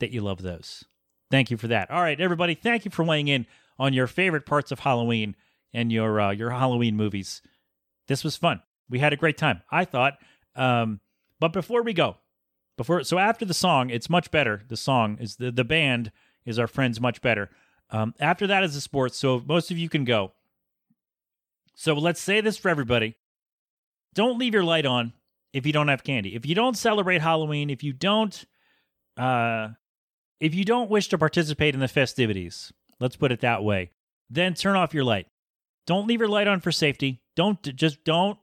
[0.00, 0.84] that you love those.
[1.30, 1.90] Thank you for that.
[1.90, 3.46] All right, everybody, thank you for weighing in
[3.78, 5.34] on your favorite parts of Halloween
[5.72, 7.40] and your uh, your Halloween movies.
[8.08, 8.62] This was fun.
[8.90, 9.62] We had a great time.
[9.70, 10.18] I thought.
[10.54, 11.00] Um,
[11.40, 12.16] but before we go,
[12.76, 14.62] before so after the song, it's much better.
[14.68, 16.12] The song is the the band
[16.44, 17.50] is our friends much better.
[17.90, 19.18] Um, after that is the sports.
[19.18, 20.32] So most of you can go.
[21.74, 23.16] So let's say this for everybody.
[24.14, 25.12] Don't leave your light on
[25.52, 26.34] if you don't have candy.
[26.34, 28.44] If you don't celebrate Halloween, if you don't
[29.16, 29.68] uh
[30.40, 33.90] if you don't wish to participate in the festivities, let's put it that way,
[34.28, 35.26] then turn off your light.
[35.86, 37.22] Don't leave your light on for safety.
[37.36, 38.38] Don't just don't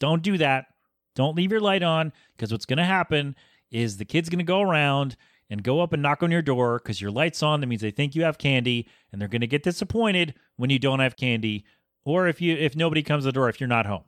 [0.00, 0.66] don't do that.
[1.14, 3.34] Don't leave your light on because what's going to happen
[3.70, 5.16] is the kid's going to go around
[5.50, 7.60] and go up and knock on your door because your light's on.
[7.60, 10.78] That means they think you have candy and they're going to get disappointed when you
[10.78, 11.64] don't have candy
[12.08, 14.04] or if you if nobody comes to the door if you're not home.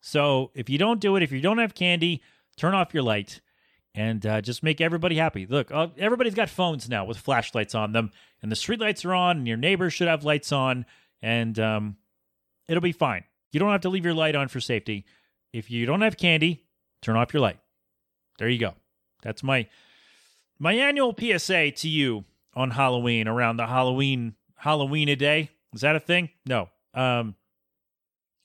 [0.00, 2.22] So if you don't do it, if you don't have candy,
[2.56, 3.40] turn off your light
[3.94, 5.46] and uh, just make everybody happy.
[5.46, 8.10] Look, uh, everybody's got phones now with flashlights on them,
[8.42, 10.86] and the street lights are on, and your neighbors should have lights on,
[11.20, 11.96] and um,
[12.68, 13.24] it'll be fine.
[13.50, 15.04] You don't have to leave your light on for safety.
[15.52, 16.64] If you don't have candy,
[17.02, 17.58] turn off your light.
[18.38, 18.74] There you go.
[19.22, 19.66] That's my
[20.58, 22.24] my annual PSA to you
[22.54, 25.50] on Halloween around the Halloween Halloween a day.
[25.74, 26.30] Is that a thing?
[26.46, 26.68] No.
[26.98, 27.34] Um,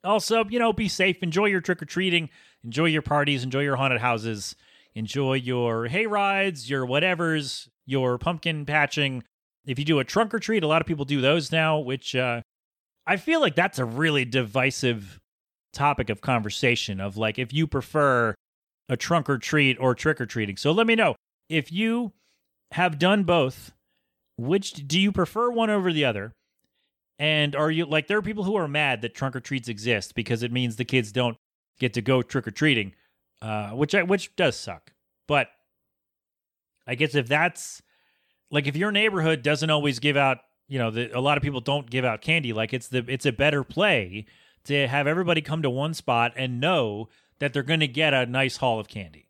[0.03, 1.23] also, you know, be safe.
[1.23, 2.29] Enjoy your trick or treating.
[2.63, 3.43] Enjoy your parties.
[3.43, 4.55] Enjoy your haunted houses.
[4.95, 9.23] Enjoy your hay rides, your whatevers, your pumpkin patching.
[9.65, 12.15] If you do a trunk or treat, a lot of people do those now, which
[12.15, 12.41] uh,
[13.07, 15.19] I feel like that's a really divisive
[15.71, 16.99] topic of conversation.
[16.99, 18.35] Of like, if you prefer
[18.89, 20.57] a trunk or treat or trick or treating.
[20.57, 21.15] So let me know
[21.49, 22.11] if you
[22.71, 23.71] have done both.
[24.37, 26.33] Which do you prefer one over the other?
[27.23, 30.13] And are you like there are people who are mad that trunk or treats exist
[30.13, 31.37] because it means the kids don't
[31.79, 32.95] get to go trick or treating,
[33.41, 34.91] uh, which which does suck.
[35.25, 35.47] But
[36.85, 37.81] I guess if that's
[38.51, 41.61] like if your neighborhood doesn't always give out, you know, the, a lot of people
[41.61, 42.51] don't give out candy.
[42.51, 44.25] Like it's the it's a better play
[44.65, 47.07] to have everybody come to one spot and know
[47.39, 49.29] that they're going to get a nice haul of candy.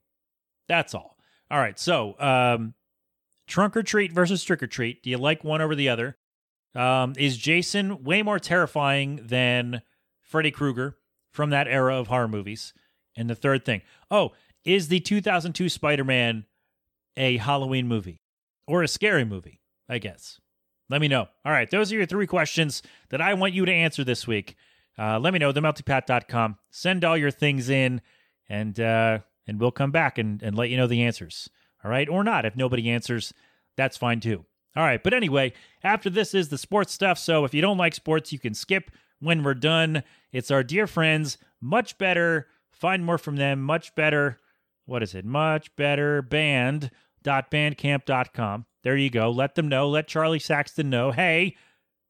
[0.68, 1.16] That's all.
[1.52, 1.78] All right.
[1.78, 2.74] So, um,
[3.46, 5.04] trunk or treat versus trick or treat.
[5.04, 6.18] Do you like one over the other?
[6.76, 9.82] Um, is Jason way more terrifying than
[10.22, 10.98] Freddy Krueger
[11.32, 12.74] from that era of horror movies?
[13.16, 14.32] And the third thing, oh,
[14.66, 16.46] is the 2002 Spider Man
[17.16, 18.22] a Halloween movie
[18.66, 19.60] or a scary movie?
[19.90, 20.40] I guess.
[20.90, 21.28] Let me know.
[21.46, 24.56] All right, those are your three questions that I want you to answer this week.
[24.98, 26.58] Uh, let me know, themeltingpat.com.
[26.72, 28.02] Send all your things in,
[28.50, 31.50] and uh, and we'll come back and, and let you know the answers.
[31.84, 32.46] All right, or not.
[32.46, 33.34] If nobody answers,
[33.76, 34.46] that's fine too.
[34.76, 35.54] All right, but anyway,
[35.84, 37.20] after this is the sports stuff.
[37.20, 40.04] So if you don't like sports, you can skip when we're done.
[40.32, 42.48] It's our dear friends, much better.
[42.72, 44.40] Find more from them, much better.
[44.86, 45.26] What is it?
[45.26, 48.66] Much better band.bandcamp.com.
[48.84, 49.32] There you go.
[49.32, 49.90] Let them know.
[49.90, 51.12] Let Charlie Saxton know.
[51.12, 51.56] Hey,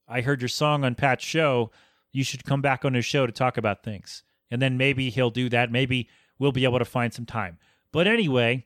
[0.08, 1.70] I heard your song on Pat's show.
[2.12, 4.24] You should come back on his show to talk about things.
[4.50, 5.72] And then maybe he'll do that.
[5.72, 6.10] Maybe
[6.40, 7.60] we'll be able to find some time.
[7.92, 8.66] But anyway,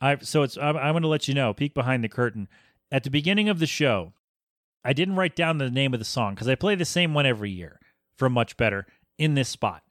[0.00, 1.52] I so it's I'm, I'm going to let you know.
[1.52, 2.48] Peek behind the curtain
[2.90, 4.12] at the beginning of the show,
[4.84, 7.26] I didn't write down the name of the song because I play the same one
[7.26, 7.78] every year
[8.16, 8.86] from Much Better
[9.18, 9.82] in this spot.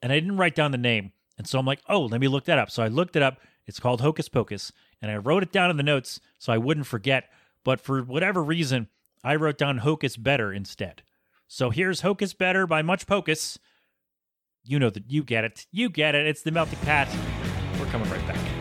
[0.00, 1.12] And I didn't write down the name.
[1.36, 2.70] And so I'm like, oh, let me look that up.
[2.70, 4.72] So I looked it up It's called Hocus Pocus.
[5.02, 7.28] And I wrote it down in the notes so I wouldn't forget.
[7.64, 8.88] But for whatever reason,
[9.22, 11.02] I wrote down Hocus Better instead.
[11.46, 13.58] So here's Hocus Better by Much Pocus.
[14.64, 15.66] You know that you get it.
[15.70, 16.26] You get it.
[16.26, 17.08] It's the Melting Pat.
[17.78, 18.57] We're coming right back.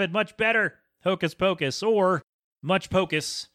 [0.00, 0.12] Have it.
[0.12, 0.74] Much better,
[1.04, 2.22] Hocus Pocus, or
[2.62, 3.48] Much Pocus,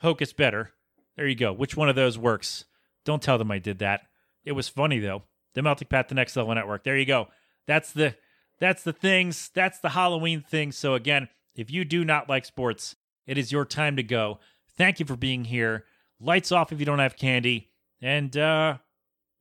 [0.00, 0.72] Hocus Better.
[1.16, 1.52] There you go.
[1.52, 2.64] Which one of those works?
[3.04, 4.02] Don't tell them I did that.
[4.44, 5.22] It was funny though.
[5.54, 6.84] The Melting Pat, the Next Level Network.
[6.84, 7.28] There you go.
[7.66, 8.14] That's the
[8.60, 9.50] that's the things.
[9.54, 10.72] That's the Halloween thing.
[10.72, 14.38] So again, if you do not like sports, it is your time to go.
[14.76, 15.84] Thank you for being here.
[16.20, 17.70] Lights off if you don't have candy.
[18.00, 18.78] And uh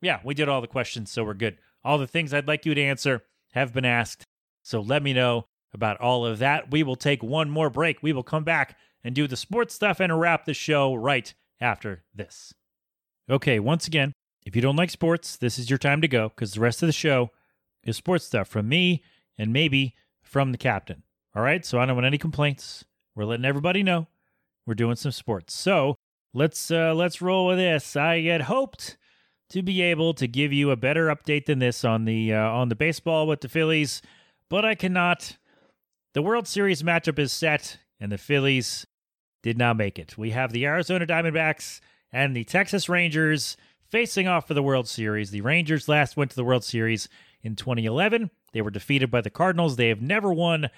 [0.02, 1.58] yeah, we did all the questions, so we're good.
[1.84, 4.24] All the things I'd like you to answer have been asked.
[4.64, 5.48] So let me know
[5.78, 6.72] about all of that.
[6.72, 8.04] We will take one more break.
[8.04, 12.04] We will come back and do the sports stuff and wrap the show right after
[12.14, 12.54] this.
[13.30, 14.14] Okay, once again,
[14.46, 16.88] if you don't like sports, this is your time to go because the rest of
[16.88, 17.30] the show
[17.84, 19.04] is sports stuff from me
[19.38, 21.04] and maybe from the captain.
[21.36, 22.84] All right, so I don't want any complaints.
[23.16, 24.08] We're letting everybody know
[24.66, 25.54] we're doing some sports.
[25.54, 25.96] So
[26.34, 27.96] let's uh, let's roll with this.
[27.96, 28.98] I had hoped
[29.50, 32.70] to be able to give you a better update than this on the uh, on
[32.70, 34.02] the baseball with the Phillies,
[34.50, 35.38] but I cannot.
[36.18, 38.88] The World Series matchup is set, and the Phillies
[39.44, 40.18] did not make it.
[40.18, 41.80] We have the Arizona Diamondbacks
[42.12, 43.56] and the Texas Rangers
[43.88, 45.30] facing off for the World Series.
[45.30, 47.08] The Rangers last went to the World Series
[47.44, 48.32] in 2011.
[48.52, 49.76] They were defeated by the Cardinals.
[49.76, 50.72] They have never won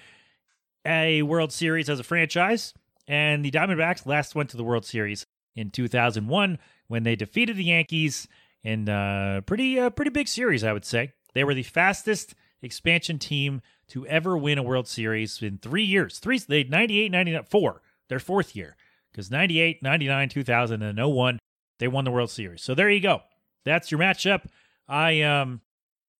[0.84, 2.74] a World Series as a franchise.
[3.08, 5.24] And the Diamondbacks last went to the World Series
[5.56, 8.28] in 2001 when they defeated the Yankees
[8.62, 11.14] in a pretty uh, pretty big series, I would say.
[11.32, 16.18] They were the fastest expansion team to ever win a World Series in three years.
[16.18, 18.76] Three, they 98, 99, four, their fourth year.
[19.10, 21.38] Because 98, 99, 2000, and 01,
[21.78, 22.62] they won the World Series.
[22.62, 23.22] So there you go.
[23.64, 24.44] That's your matchup.
[24.88, 25.60] I, um,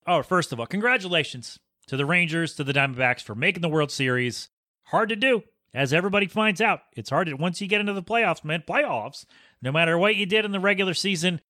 [0.06, 3.90] oh, first of all, congratulations to the Rangers, to the Diamondbacks for making the World
[3.90, 4.48] Series.
[4.84, 6.80] Hard to do, as everybody finds out.
[6.96, 9.24] It's hard to, once you get into the playoffs, man, playoffs,
[9.62, 11.40] no matter what you did in the regular season,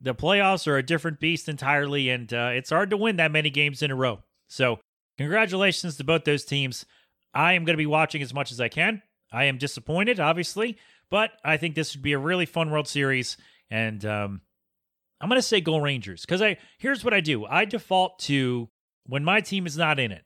[0.00, 3.50] the playoffs are a different beast entirely, and uh, it's hard to win that many
[3.50, 4.20] games in a row.
[4.48, 4.78] So,
[5.18, 6.86] congratulations to both those teams.
[7.34, 9.02] I am going to be watching as much as I can.
[9.30, 10.78] I am disappointed, obviously,
[11.10, 13.36] but I think this would be a really fun World Series,
[13.70, 14.40] and um,
[15.20, 17.44] I'm going to say go Rangers because I here's what I do.
[17.44, 18.68] I default to
[19.06, 20.24] when my team is not in it.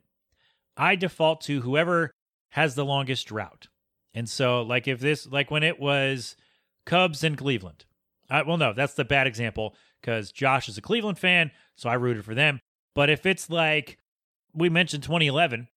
[0.76, 2.12] I default to whoever
[2.50, 3.66] has the longest drought,
[4.14, 6.36] and so like if this like when it was
[6.86, 7.84] Cubs and Cleveland.
[8.30, 11.94] I, well, no, that's the bad example because Josh is a Cleveland fan, so I
[11.94, 12.60] rooted for them.
[12.94, 13.98] But if it's like
[14.54, 15.68] we mentioned 2011,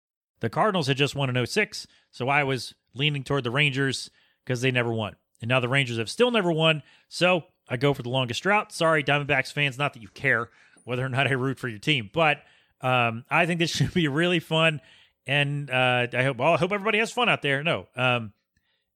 [0.41, 4.11] the Cardinals had just won in 06, so I was leaning toward the Rangers
[4.45, 5.17] because they never won.
[5.41, 8.73] And now the Rangers have still never won, so I go for the longest drought.
[8.73, 10.51] Sorry, Diamondbacks fans, not that you care
[10.85, 12.43] whether or not I root for your team, but
[12.81, 14.81] um, I think this should be really fun.
[15.27, 17.63] And uh, I hope well, I hope everybody has fun out there.
[17.63, 18.33] No, um,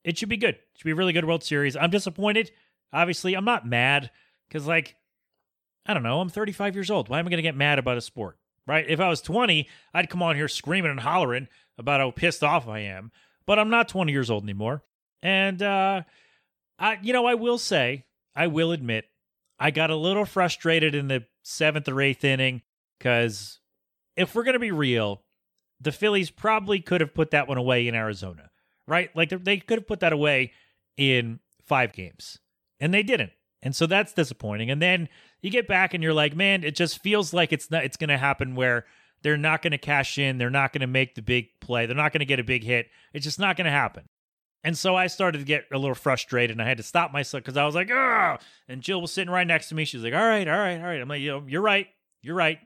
[0.05, 0.55] it should be good.
[0.57, 1.77] It should be a really good World Series.
[1.77, 2.51] I'm disappointed.
[2.93, 4.11] Obviously, I'm not mad
[4.49, 4.95] because, like,
[5.87, 7.09] I don't know, I'm 35 years old.
[7.09, 8.39] Why am I going to get mad about a sport?
[8.69, 8.85] Right?
[8.87, 11.49] If I was 20, I'd come on here screaming and hollering
[11.79, 13.11] about how pissed off I am.
[13.47, 14.85] But I'm not 20 years old anymore.
[15.23, 16.03] And, uh,
[16.79, 18.05] I, you know, I will say,
[18.37, 19.07] I will admit,
[19.59, 22.63] I got a little frustrated in the seventh or eighth inning
[22.99, 23.59] because
[24.17, 25.23] if we're going to be real,
[25.81, 28.51] the Phillies probably could have put that one away in Arizona,
[28.87, 29.15] right?
[29.17, 30.53] Like they could have put that away
[30.97, 32.39] in five games
[32.81, 33.33] and they didn't.
[33.63, 34.71] And so that's disappointing.
[34.71, 35.09] And then
[35.43, 38.09] you get back and you're like, man, it just feels like it's not it's going
[38.09, 38.85] to happen where
[39.23, 41.97] they're not going to cash in, they're not going to make the big play, they're
[41.97, 42.89] not going to get a big hit.
[43.13, 44.05] It's just not going to happen.
[44.65, 47.45] And so I started to get a little frustrated and I had to stop myself
[47.45, 48.39] because I was like, ah.
[48.69, 49.85] And Jill was sitting right next to me.
[49.85, 51.01] She was like, all right, all right, all right.
[51.01, 51.87] I'm like, you you're right.
[52.23, 52.59] You're right.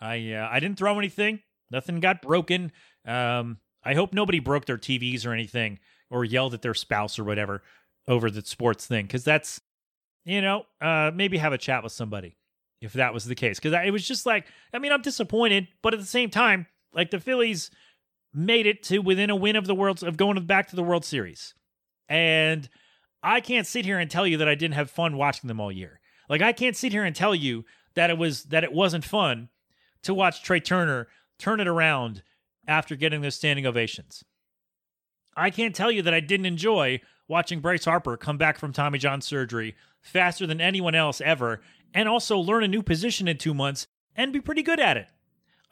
[0.00, 1.40] I uh, I didn't throw anything.
[1.70, 2.72] Nothing got broken.
[3.06, 5.78] Um, I hope nobody broke their TVs or anything
[6.10, 7.62] or yelled at their spouse or whatever
[8.08, 9.60] over the sports thing because that's,
[10.24, 12.36] you know, uh, maybe have a chat with somebody
[12.80, 13.58] if that was the case.
[13.58, 17.10] Because it was just like, I mean, I'm disappointed, but at the same time, like
[17.10, 17.70] the Phillies
[18.32, 21.04] made it to within a win of the world of going back to the World
[21.04, 21.54] Series,
[22.08, 22.68] and
[23.22, 25.72] I can't sit here and tell you that I didn't have fun watching them all
[25.72, 26.00] year.
[26.28, 27.64] Like I can't sit here and tell you
[27.94, 29.48] that it was that it wasn't fun
[30.02, 31.08] to watch Trea Turner
[31.38, 32.22] turn it around
[32.66, 34.24] after getting those standing ovations.
[35.36, 38.98] I can't tell you that I didn't enjoy watching Bryce Harper come back from Tommy
[38.98, 41.60] John surgery faster than anyone else ever
[41.92, 43.86] and also learn a new position in 2 months
[44.16, 45.08] and be pretty good at it.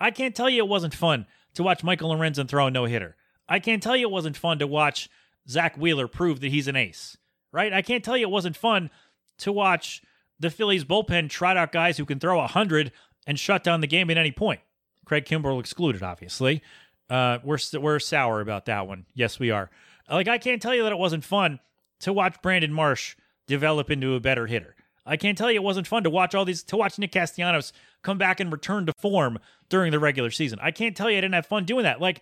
[0.01, 3.16] I can't tell you it wasn't fun to watch Michael Lorenzen throw a no-hitter.
[3.49, 5.09] I can't tell you it wasn't fun to watch
[5.49, 7.16] Zack Wheeler prove that he's an ace.
[7.51, 7.72] Right?
[7.72, 8.91] I can't tell you it wasn't fun
[9.39, 10.03] to watch
[10.39, 12.93] the Phillies bullpen trot out guys who can throw 100
[13.26, 14.61] and shut down the game at any point.
[15.05, 16.62] Craig Kimbrel excluded, obviously.
[17.09, 19.07] Uh, we're we're sour about that one.
[19.14, 19.70] Yes, we are.
[20.11, 21.59] Like I can't tell you that it wasn't fun
[22.01, 23.16] to watch Brandon Marsh
[23.49, 24.76] develop into a better hitter.
[25.05, 27.72] I can't tell you it wasn't fun to watch all these to watch Nick Castellanos
[28.03, 29.38] come back and return to form
[29.68, 30.59] during the regular season.
[30.62, 32.01] I can't tell you I didn't have fun doing that.
[32.01, 32.20] Like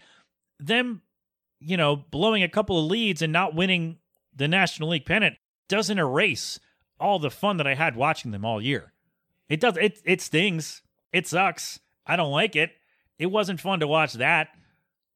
[0.60, 1.02] them,
[1.60, 3.98] you know, blowing a couple of leads and not winning
[4.34, 5.36] the National League pennant
[5.68, 6.60] doesn't erase
[7.00, 8.92] all the fun that I had watching them all year.
[9.48, 10.82] It does it it stings.
[11.12, 11.80] It sucks.
[12.06, 12.70] I don't like it.
[13.18, 14.48] It wasn't fun to watch that.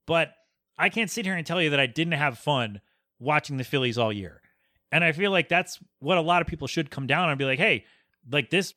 [0.06, 0.32] But
[0.76, 2.80] I can't sit here and tell you that I didn't have fun
[3.20, 4.40] watching the Phillies all year.
[4.93, 7.45] And I feel like that's what a lot of people should come down and be
[7.45, 7.84] like, hey,
[8.30, 8.74] like this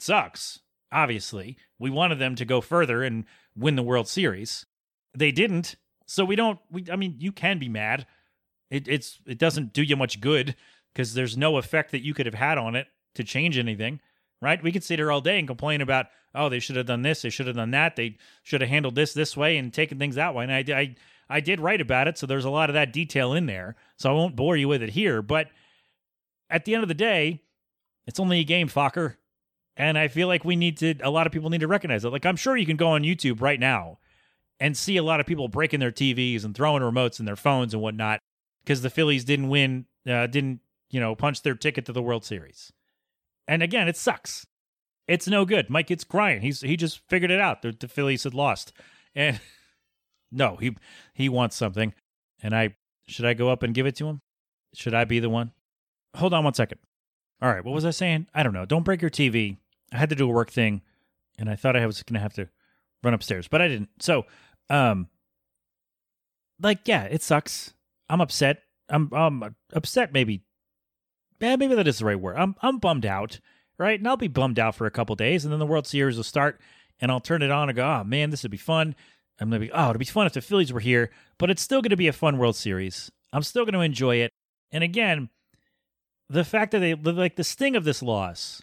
[0.00, 0.60] sucks.
[0.92, 3.24] Obviously, we wanted them to go further and
[3.56, 4.66] win the World Series.
[5.16, 5.76] They didn't.
[6.06, 8.06] So we don't we I mean, you can be mad.
[8.70, 10.54] It it's it doesn't do you much good
[10.92, 14.00] because there's no effect that you could have had on it to change anything,
[14.40, 14.62] right?
[14.62, 17.22] We could sit here all day and complain about oh, they should have done this,
[17.22, 20.14] they should have done that, they should have handled this this way and taken things
[20.14, 20.44] that way.
[20.44, 20.94] And I, I,
[21.32, 23.76] I did write about it, so there's a lot of that detail in there.
[23.96, 25.22] So I won't bore you with it here.
[25.22, 25.48] But
[26.50, 27.42] at the end of the day,
[28.06, 29.16] it's only a game, Fokker.
[29.76, 32.10] And I feel like we need to, a lot of people need to recognize it.
[32.10, 33.98] Like, I'm sure you can go on YouTube right now
[34.60, 37.72] and see a lot of people breaking their TVs and throwing remotes and their phones
[37.72, 38.20] and whatnot
[38.62, 40.60] because the Phillies didn't win, uh, didn't,
[40.90, 42.72] you know, punch their ticket to the World Series.
[43.48, 44.46] And again, it sucks.
[45.08, 45.68] It's no good.
[45.68, 46.42] Mike gets crying.
[46.42, 47.62] He's he just figured it out.
[47.62, 48.72] The, the Phillies had lost,
[49.14, 49.40] and
[50.32, 50.76] no, he
[51.14, 51.94] he wants something.
[52.42, 52.76] And I
[53.06, 54.20] should I go up and give it to him?
[54.74, 55.52] Should I be the one?
[56.16, 56.78] Hold on one second.
[57.40, 58.28] All right, what was I saying?
[58.34, 58.64] I don't know.
[58.64, 59.56] Don't break your TV.
[59.92, 60.82] I had to do a work thing,
[61.38, 62.48] and I thought I was to have to
[63.02, 63.90] run upstairs, but I didn't.
[64.00, 64.26] So,
[64.70, 65.08] um,
[66.60, 67.74] like, yeah, it sucks.
[68.08, 68.62] I'm upset.
[68.88, 70.12] I'm um upset.
[70.12, 70.42] Maybe,
[71.40, 72.36] yeah, maybe that is the right word.
[72.36, 73.40] I'm I'm bummed out
[73.82, 73.98] right?
[73.98, 76.24] And I'll be bummed out for a couple days, and then the World Series will
[76.24, 76.60] start,
[77.00, 78.94] and I'll turn it on and go, oh man, this would be fun.
[79.40, 81.82] I'm gonna be, oh, it'd be fun if the Phillies were here, but it's still
[81.82, 83.10] gonna be a fun World Series.
[83.32, 84.30] I'm still gonna enjoy it.
[84.70, 85.30] And again,
[86.28, 88.62] the fact that they like the sting of this loss,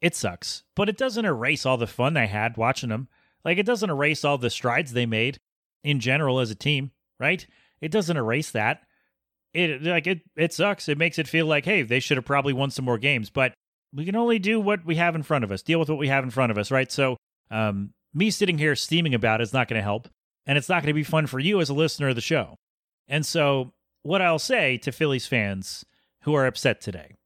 [0.00, 3.08] it sucks, but it doesn't erase all the fun I had watching them.
[3.44, 5.40] Like it doesn't erase all the strides they made
[5.82, 7.46] in general as a team, right?
[7.80, 8.82] It doesn't erase that.
[9.52, 10.88] It like it it sucks.
[10.88, 13.30] It makes it feel like, hey, they should have probably won some more games.
[13.30, 13.54] But
[13.92, 16.08] we can only do what we have in front of us, deal with what we
[16.08, 16.90] have in front of us, right?
[16.90, 17.16] So,
[17.50, 20.08] um, me sitting here steaming about it is not going to help,
[20.46, 22.58] and it's not going to be fun for you as a listener of the show.
[23.08, 25.84] And so, what I'll say to Phillies fans
[26.22, 27.16] who are upset today,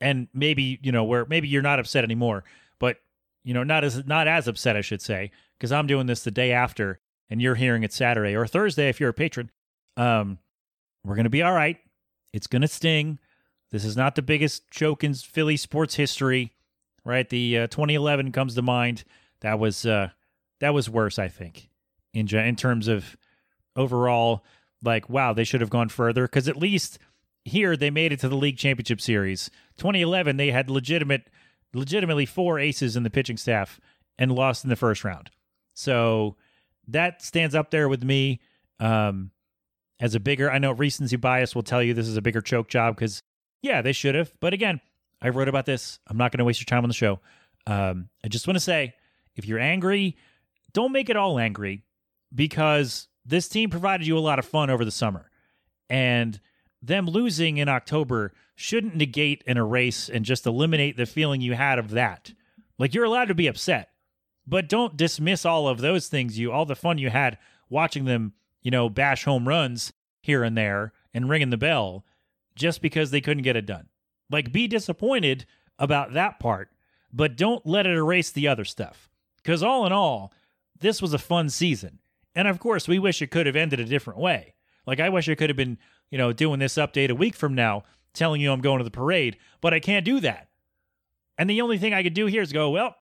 [0.00, 2.44] and maybe you know where maybe you're not upset anymore,
[2.78, 2.96] but
[3.44, 6.30] you know not as not as upset, I should say, because I'm doing this the
[6.30, 7.00] day after,
[7.30, 9.50] and you're hearing it Saturday or Thursday if you're a patron.
[9.96, 10.38] Um,
[11.04, 11.78] we're gonna be all right.
[12.32, 13.18] It's gonna sting.
[13.70, 16.52] This is not the biggest choke in Philly sports history,
[17.04, 17.28] right?
[17.28, 19.04] The uh, 2011 comes to mind.
[19.40, 20.08] That was uh,
[20.60, 21.68] that was worse, I think,
[22.12, 23.16] in in terms of
[23.76, 24.44] overall.
[24.82, 26.98] Like, wow, they should have gone further because at least
[27.44, 29.50] here they made it to the league championship series.
[29.78, 31.28] 2011, they had legitimate,
[31.74, 33.80] legitimately four aces in the pitching staff
[34.18, 35.30] and lost in the first round.
[35.74, 36.36] So
[36.88, 38.40] that stands up there with me
[38.80, 39.30] um,
[40.00, 40.50] as a bigger.
[40.50, 43.22] I know recency bias will tell you this is a bigger choke job because
[43.62, 44.32] yeah, they should have.
[44.40, 44.80] But again,
[45.20, 45.98] I wrote about this.
[46.06, 47.20] I'm not going to waste your time on the show.
[47.66, 48.94] Um, I just want to say
[49.36, 50.16] if you're angry,
[50.78, 51.82] don't make it all angry
[52.32, 55.28] because this team provided you a lot of fun over the summer.
[55.90, 56.38] And
[56.80, 61.80] them losing in October shouldn't negate and erase and just eliminate the feeling you had
[61.80, 62.32] of that.
[62.78, 63.88] Like you're allowed to be upset,
[64.46, 68.34] but don't dismiss all of those things you all the fun you had watching them,
[68.62, 72.04] you know, bash home runs here and there and ringing the bell
[72.54, 73.88] just because they couldn't get it done.
[74.30, 75.44] Like, be disappointed
[75.76, 76.70] about that part,
[77.12, 79.10] but don't let it erase the other stuff.
[79.42, 80.32] Because all in all,
[80.80, 81.98] this was a fun season.
[82.34, 84.54] And of course, we wish it could have ended a different way.
[84.86, 85.78] Like, I wish I could have been,
[86.10, 87.82] you know, doing this update a week from now,
[88.14, 90.48] telling you I'm going to the parade, but I can't do that.
[91.36, 92.96] And the only thing I could do here is go, well,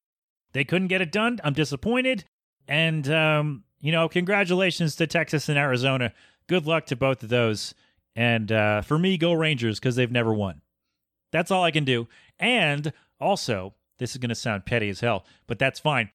[0.53, 1.39] they couldn't get it done.
[1.43, 2.25] I'm disappointed.
[2.67, 6.13] And, um, you know, congratulations to Texas and Arizona.
[6.47, 7.73] Good luck to both of those.
[8.15, 10.61] And uh, for me, go Rangers because they've never won.
[11.32, 12.07] That's all I can do.
[12.39, 16.09] And also, this is going to sound petty as hell, but that's fine.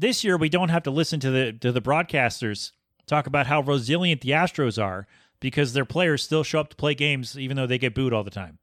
[0.00, 2.70] This year, we don't have to listen to the to the broadcasters
[3.08, 5.08] talk about how resilient the Astros are
[5.40, 8.22] because their players still show up to play games even though they get booed all
[8.22, 8.58] the time.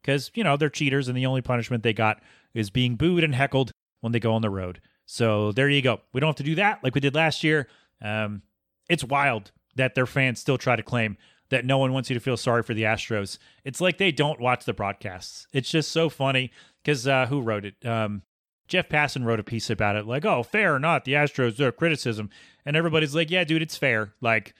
[0.00, 2.22] Because you know they're cheaters, and the only punishment they got
[2.54, 3.72] is being booed and heckled
[4.02, 4.80] when they go on the road.
[5.04, 6.00] So there you go.
[6.12, 7.66] We don't have to do that like we did last year.
[8.00, 8.42] Um,
[8.88, 11.16] it's wild that their fans still try to claim
[11.50, 13.38] that no one wants you to feel sorry for the Astros.
[13.64, 15.48] It's like they don't watch the broadcasts.
[15.52, 16.52] It's just so funny
[16.84, 17.84] because uh, who wrote it?
[17.84, 18.22] Um,
[18.68, 21.72] Jeff Passan wrote a piece about it, like, oh, fair or not, the Astros, their
[21.72, 22.30] criticism.
[22.64, 24.12] And everybody's like, yeah, dude, it's fair.
[24.20, 24.54] Like,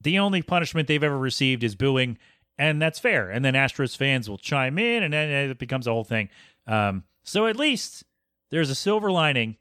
[0.00, 2.18] the only punishment they've ever received is booing,
[2.56, 3.30] and that's fair.
[3.30, 6.28] And then Astros fans will chime in, and then it becomes a whole thing.
[6.66, 8.04] Um, so at least
[8.50, 9.56] there's a silver lining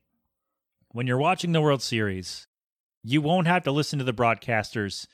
[0.91, 2.47] when you're watching the World Series.
[3.03, 5.07] You won't have to listen to the broadcasters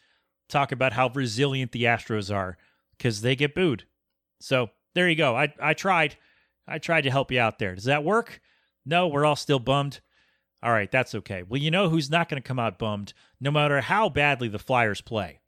[0.50, 2.58] talk about how resilient the Astros are
[2.98, 3.86] because they get booed.
[4.40, 5.36] So there you go.
[5.36, 6.18] I I tried.
[6.68, 7.76] I tried to help you out there.
[7.76, 8.42] Does that work?
[8.86, 10.00] No, we're all still bummed.
[10.62, 11.44] All right, that's okay.
[11.44, 14.60] Well, you know who's not going to come out bummed, no matter how badly the
[14.60, 15.42] Flyers play,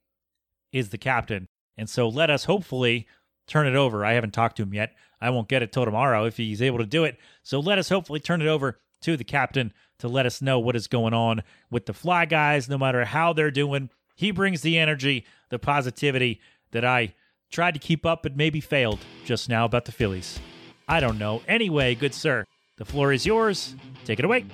[0.72, 1.48] is the captain.
[1.78, 3.08] And so let us hopefully
[3.48, 4.04] turn it over.
[4.06, 4.94] I haven't talked to him yet.
[5.22, 7.18] I won't get it till tomorrow if he's able to do it.
[7.44, 10.76] So let us hopefully turn it over to the captain to let us know what
[10.76, 13.90] is going on with the Fly guys, no matter how they're doing.
[14.16, 17.14] He brings the energy, the positivity that I
[17.52, 20.40] tried to keep up but maybe failed just now about the Phillies.
[20.88, 21.42] I don't know.
[21.48, 22.46] Anyway, good sir,
[22.78, 23.76] the floor is yours.
[24.04, 24.46] Take it away.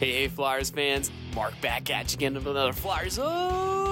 [0.00, 1.10] Hey, hey, Flyers fans.
[1.34, 3.83] Mark back at you again with another Flyers update.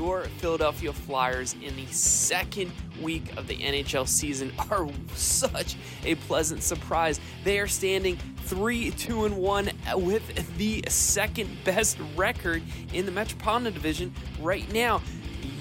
[0.00, 2.72] Your Philadelphia Flyers in the second
[3.02, 5.76] week of the NHL season are such
[6.06, 7.20] a pleasant surprise.
[7.44, 12.62] They are standing 3 2 and 1 with the second best record
[12.94, 15.02] in the Metropolitan Division right now.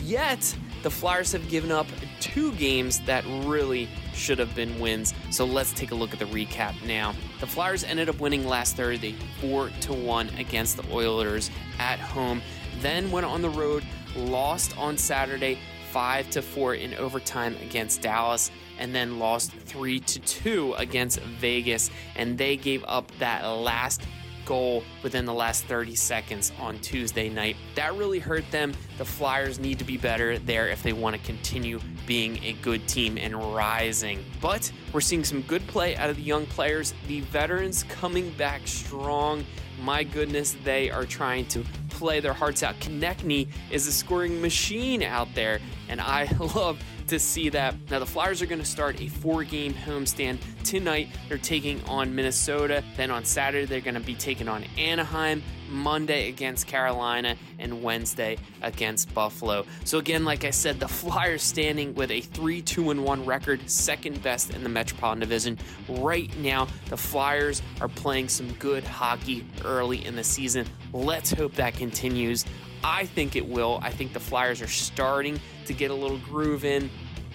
[0.04, 1.88] Yet, the Flyers have given up
[2.22, 5.14] two games that really should have been wins.
[5.32, 7.14] So let's take a look at the recap now.
[7.42, 12.42] The Flyers ended up winning last Thursday 4 to 1 against the Oilers at home,
[12.80, 13.84] then went on the road,
[14.28, 15.57] lost on Saturday
[15.91, 21.89] 5 to 4 in overtime against Dallas and then lost 3 to 2 against Vegas.
[22.15, 24.01] And they gave up that last
[24.50, 27.56] goal within the last 30 seconds on Tuesday night.
[27.76, 28.74] That really hurt them.
[28.97, 32.88] The Flyers need to be better there if they want to continue being a good
[32.88, 34.26] team and rising.
[34.41, 38.66] But we're seeing some good play out of the young players, the veterans coming back
[38.66, 39.45] strong.
[39.84, 42.80] My goodness, they are trying to play their hearts out.
[42.80, 46.80] Konecny is a scoring machine out there, and I love
[47.10, 47.76] to see that.
[47.89, 51.10] Now, the Flyers are going to start a four game homestand tonight.
[51.28, 52.84] They're taking on Minnesota.
[52.97, 55.43] Then on Saturday, they're going to be taking on Anaheim.
[55.70, 59.65] Monday against Carolina, and Wednesday against Buffalo.
[59.84, 64.22] So, again, like I said, the Flyers standing with a 3 2 1 record, second
[64.22, 65.57] best in the Metropolitan Division.
[65.88, 70.65] Right now, the Flyers are playing some good hockey early in the season.
[70.93, 72.45] Let's hope that continues.
[72.84, 73.80] I think it will.
[73.82, 76.89] I think the Flyers are starting to get a little groove in.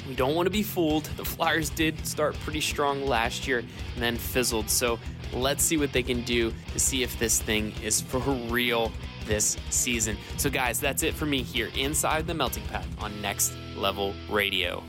[0.06, 1.04] We don't want to be fooled.
[1.16, 4.68] The Flyers did start pretty strong last year and then fizzled.
[4.68, 4.98] So
[5.32, 8.92] let's see what they can do to see if this thing is for real
[9.26, 10.16] this season.
[10.36, 14.82] So, guys, that's it for me here inside the Melting Pat on Next Level Radio.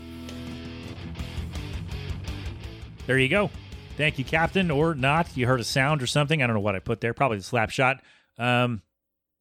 [3.07, 3.49] There you go.
[3.97, 5.38] Thank you, Captain, or not.
[5.38, 6.43] You heard a sound or something.
[6.43, 7.13] I don't know what I put there.
[7.13, 8.01] Probably the slap shot.
[8.38, 8.82] Um,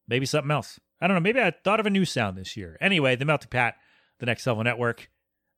[0.06, 0.78] maybe something else.
[1.00, 1.20] I don't know.
[1.20, 2.78] Maybe I thought of a new sound this year.
[2.80, 3.74] Anyway, the Melting Pat,
[4.20, 5.10] the Next Level Network.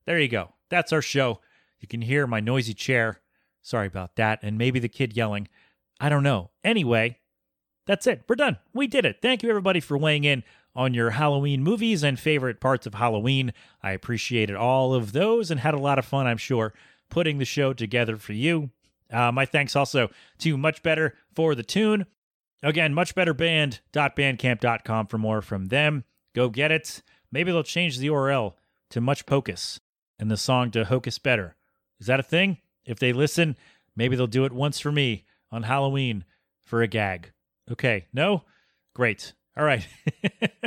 [0.07, 0.55] There you go.
[0.71, 1.41] That's our show.
[1.81, 3.21] You can hear my noisy chair.
[3.63, 4.41] Sorry about that.
[4.43, 5.49] And maybe the kid yelling.
[6.01, 6.51] I don't know.
[6.65, 7.19] Anyway,
[7.87, 8.23] that's it.
[8.29, 8.59] We're done.
[8.73, 9.19] We did it.
[9.21, 10.45] Thank you, everybody, for weighing in
[10.75, 13.53] on your Halloween movies and favorite parts of Halloween.
[13.83, 16.75] I appreciated all of those and had a lot of fun, I'm sure,
[17.09, 18.71] putting the show together for you.
[19.11, 22.07] Uh, my thanks also to Much Better for the tune.
[22.63, 26.05] Again, muchbetterband.bandcamp.com for more from them.
[26.35, 27.03] Go get it.
[27.31, 28.55] Maybe they'll change the URL
[28.91, 29.79] to Much Pocus
[30.19, 31.57] and the song to Hocus Better.
[32.01, 32.59] Is that a thing?
[32.85, 33.57] If they listen,
[33.95, 36.25] maybe they'll do it once for me on Halloween
[36.65, 37.33] for a gag.
[37.71, 38.45] Okay, no?
[38.95, 39.33] Great.
[39.57, 39.87] All right.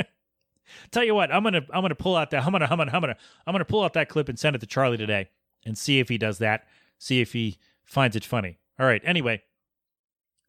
[0.90, 3.00] Tell you what, I'm gonna I'm gonna pull out that I'm gonna I'm gonna I'm
[3.00, 5.28] gonna I'm gonna pull out that clip and send it to Charlie today
[5.64, 6.66] and see if he does that.
[6.98, 8.58] See if he finds it funny.
[8.78, 9.02] All right.
[9.04, 9.42] Anyway,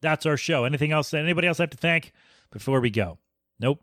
[0.01, 0.65] that's our show.
[0.65, 1.13] Anything else?
[1.13, 2.11] Anybody else have to thank
[2.51, 3.17] before we go?
[3.59, 3.81] Nope.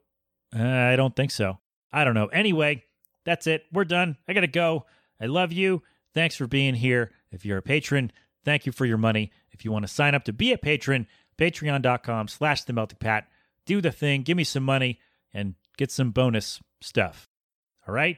[0.56, 1.58] Uh, I don't think so.
[1.92, 2.26] I don't know.
[2.26, 2.84] Anyway,
[3.24, 3.64] that's it.
[3.72, 4.16] We're done.
[4.26, 4.86] I got to go.
[5.20, 5.82] I love you.
[6.14, 7.10] Thanks for being here.
[7.30, 8.12] If you're a patron,
[8.44, 9.30] thank you for your money.
[9.52, 11.06] If you want to sign up to be a patron,
[11.38, 13.28] patreon.com slash the melting pat.
[13.66, 14.22] Do the thing.
[14.22, 14.98] Give me some money
[15.32, 17.28] and get some bonus stuff.
[17.86, 18.16] All right?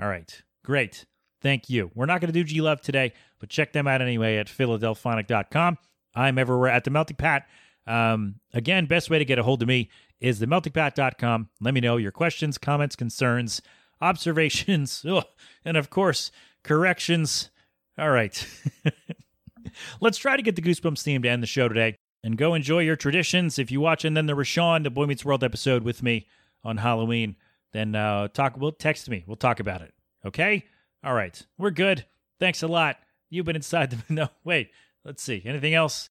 [0.00, 0.42] All right.
[0.64, 1.04] Great.
[1.42, 1.90] Thank you.
[1.94, 5.78] We're not going to do G Love today, but check them out anyway at philadelphonic.com.
[6.14, 7.46] I'm everywhere at the melting pat.
[7.86, 9.90] Um, again, best way to get a hold of me
[10.20, 11.50] is themeltingpat.com.
[11.60, 13.60] Let me know your questions, comments, concerns,
[14.00, 15.04] observations,
[15.64, 16.30] and of course,
[16.62, 17.50] corrections.
[17.98, 18.46] All right.
[20.00, 22.80] Let's try to get the Goosebumps theme to end the show today and go enjoy
[22.80, 23.58] your traditions.
[23.58, 26.26] If you watch and then the Rashawn, the Boy Meets World episode with me
[26.64, 27.36] on Halloween,
[27.72, 28.56] then uh, talk.
[28.56, 29.24] We'll text me.
[29.26, 29.92] We'll talk about it.
[30.24, 30.64] Okay.
[31.04, 31.40] All right.
[31.58, 32.06] We're good.
[32.40, 32.96] Thanks a lot.
[33.30, 33.98] You've been inside the.
[34.14, 34.70] No, wait.
[35.04, 35.42] Let's see.
[35.44, 36.08] Anything else?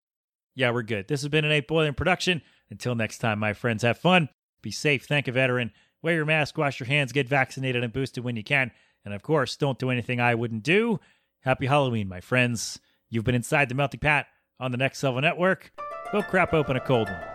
[0.56, 1.08] Yeah, we're good.
[1.08, 2.42] This has been an Eight Boiling production.
[2.70, 4.30] Until next time, my friends, have fun.
[4.62, 5.06] Be safe.
[5.06, 5.72] Thank a veteran.
[6.04, 8.72] Wear your mask, wash your hands, get vaccinated and boosted when you can.
[9.06, 11.00] And of course, don't do anything I wouldn't do.
[11.42, 12.80] Happy Halloween, my friends.
[13.10, 14.28] You've been inside the Melting Pat
[14.60, 15.72] on the Next Level Network.
[16.12, 17.33] Go crap open a cold one.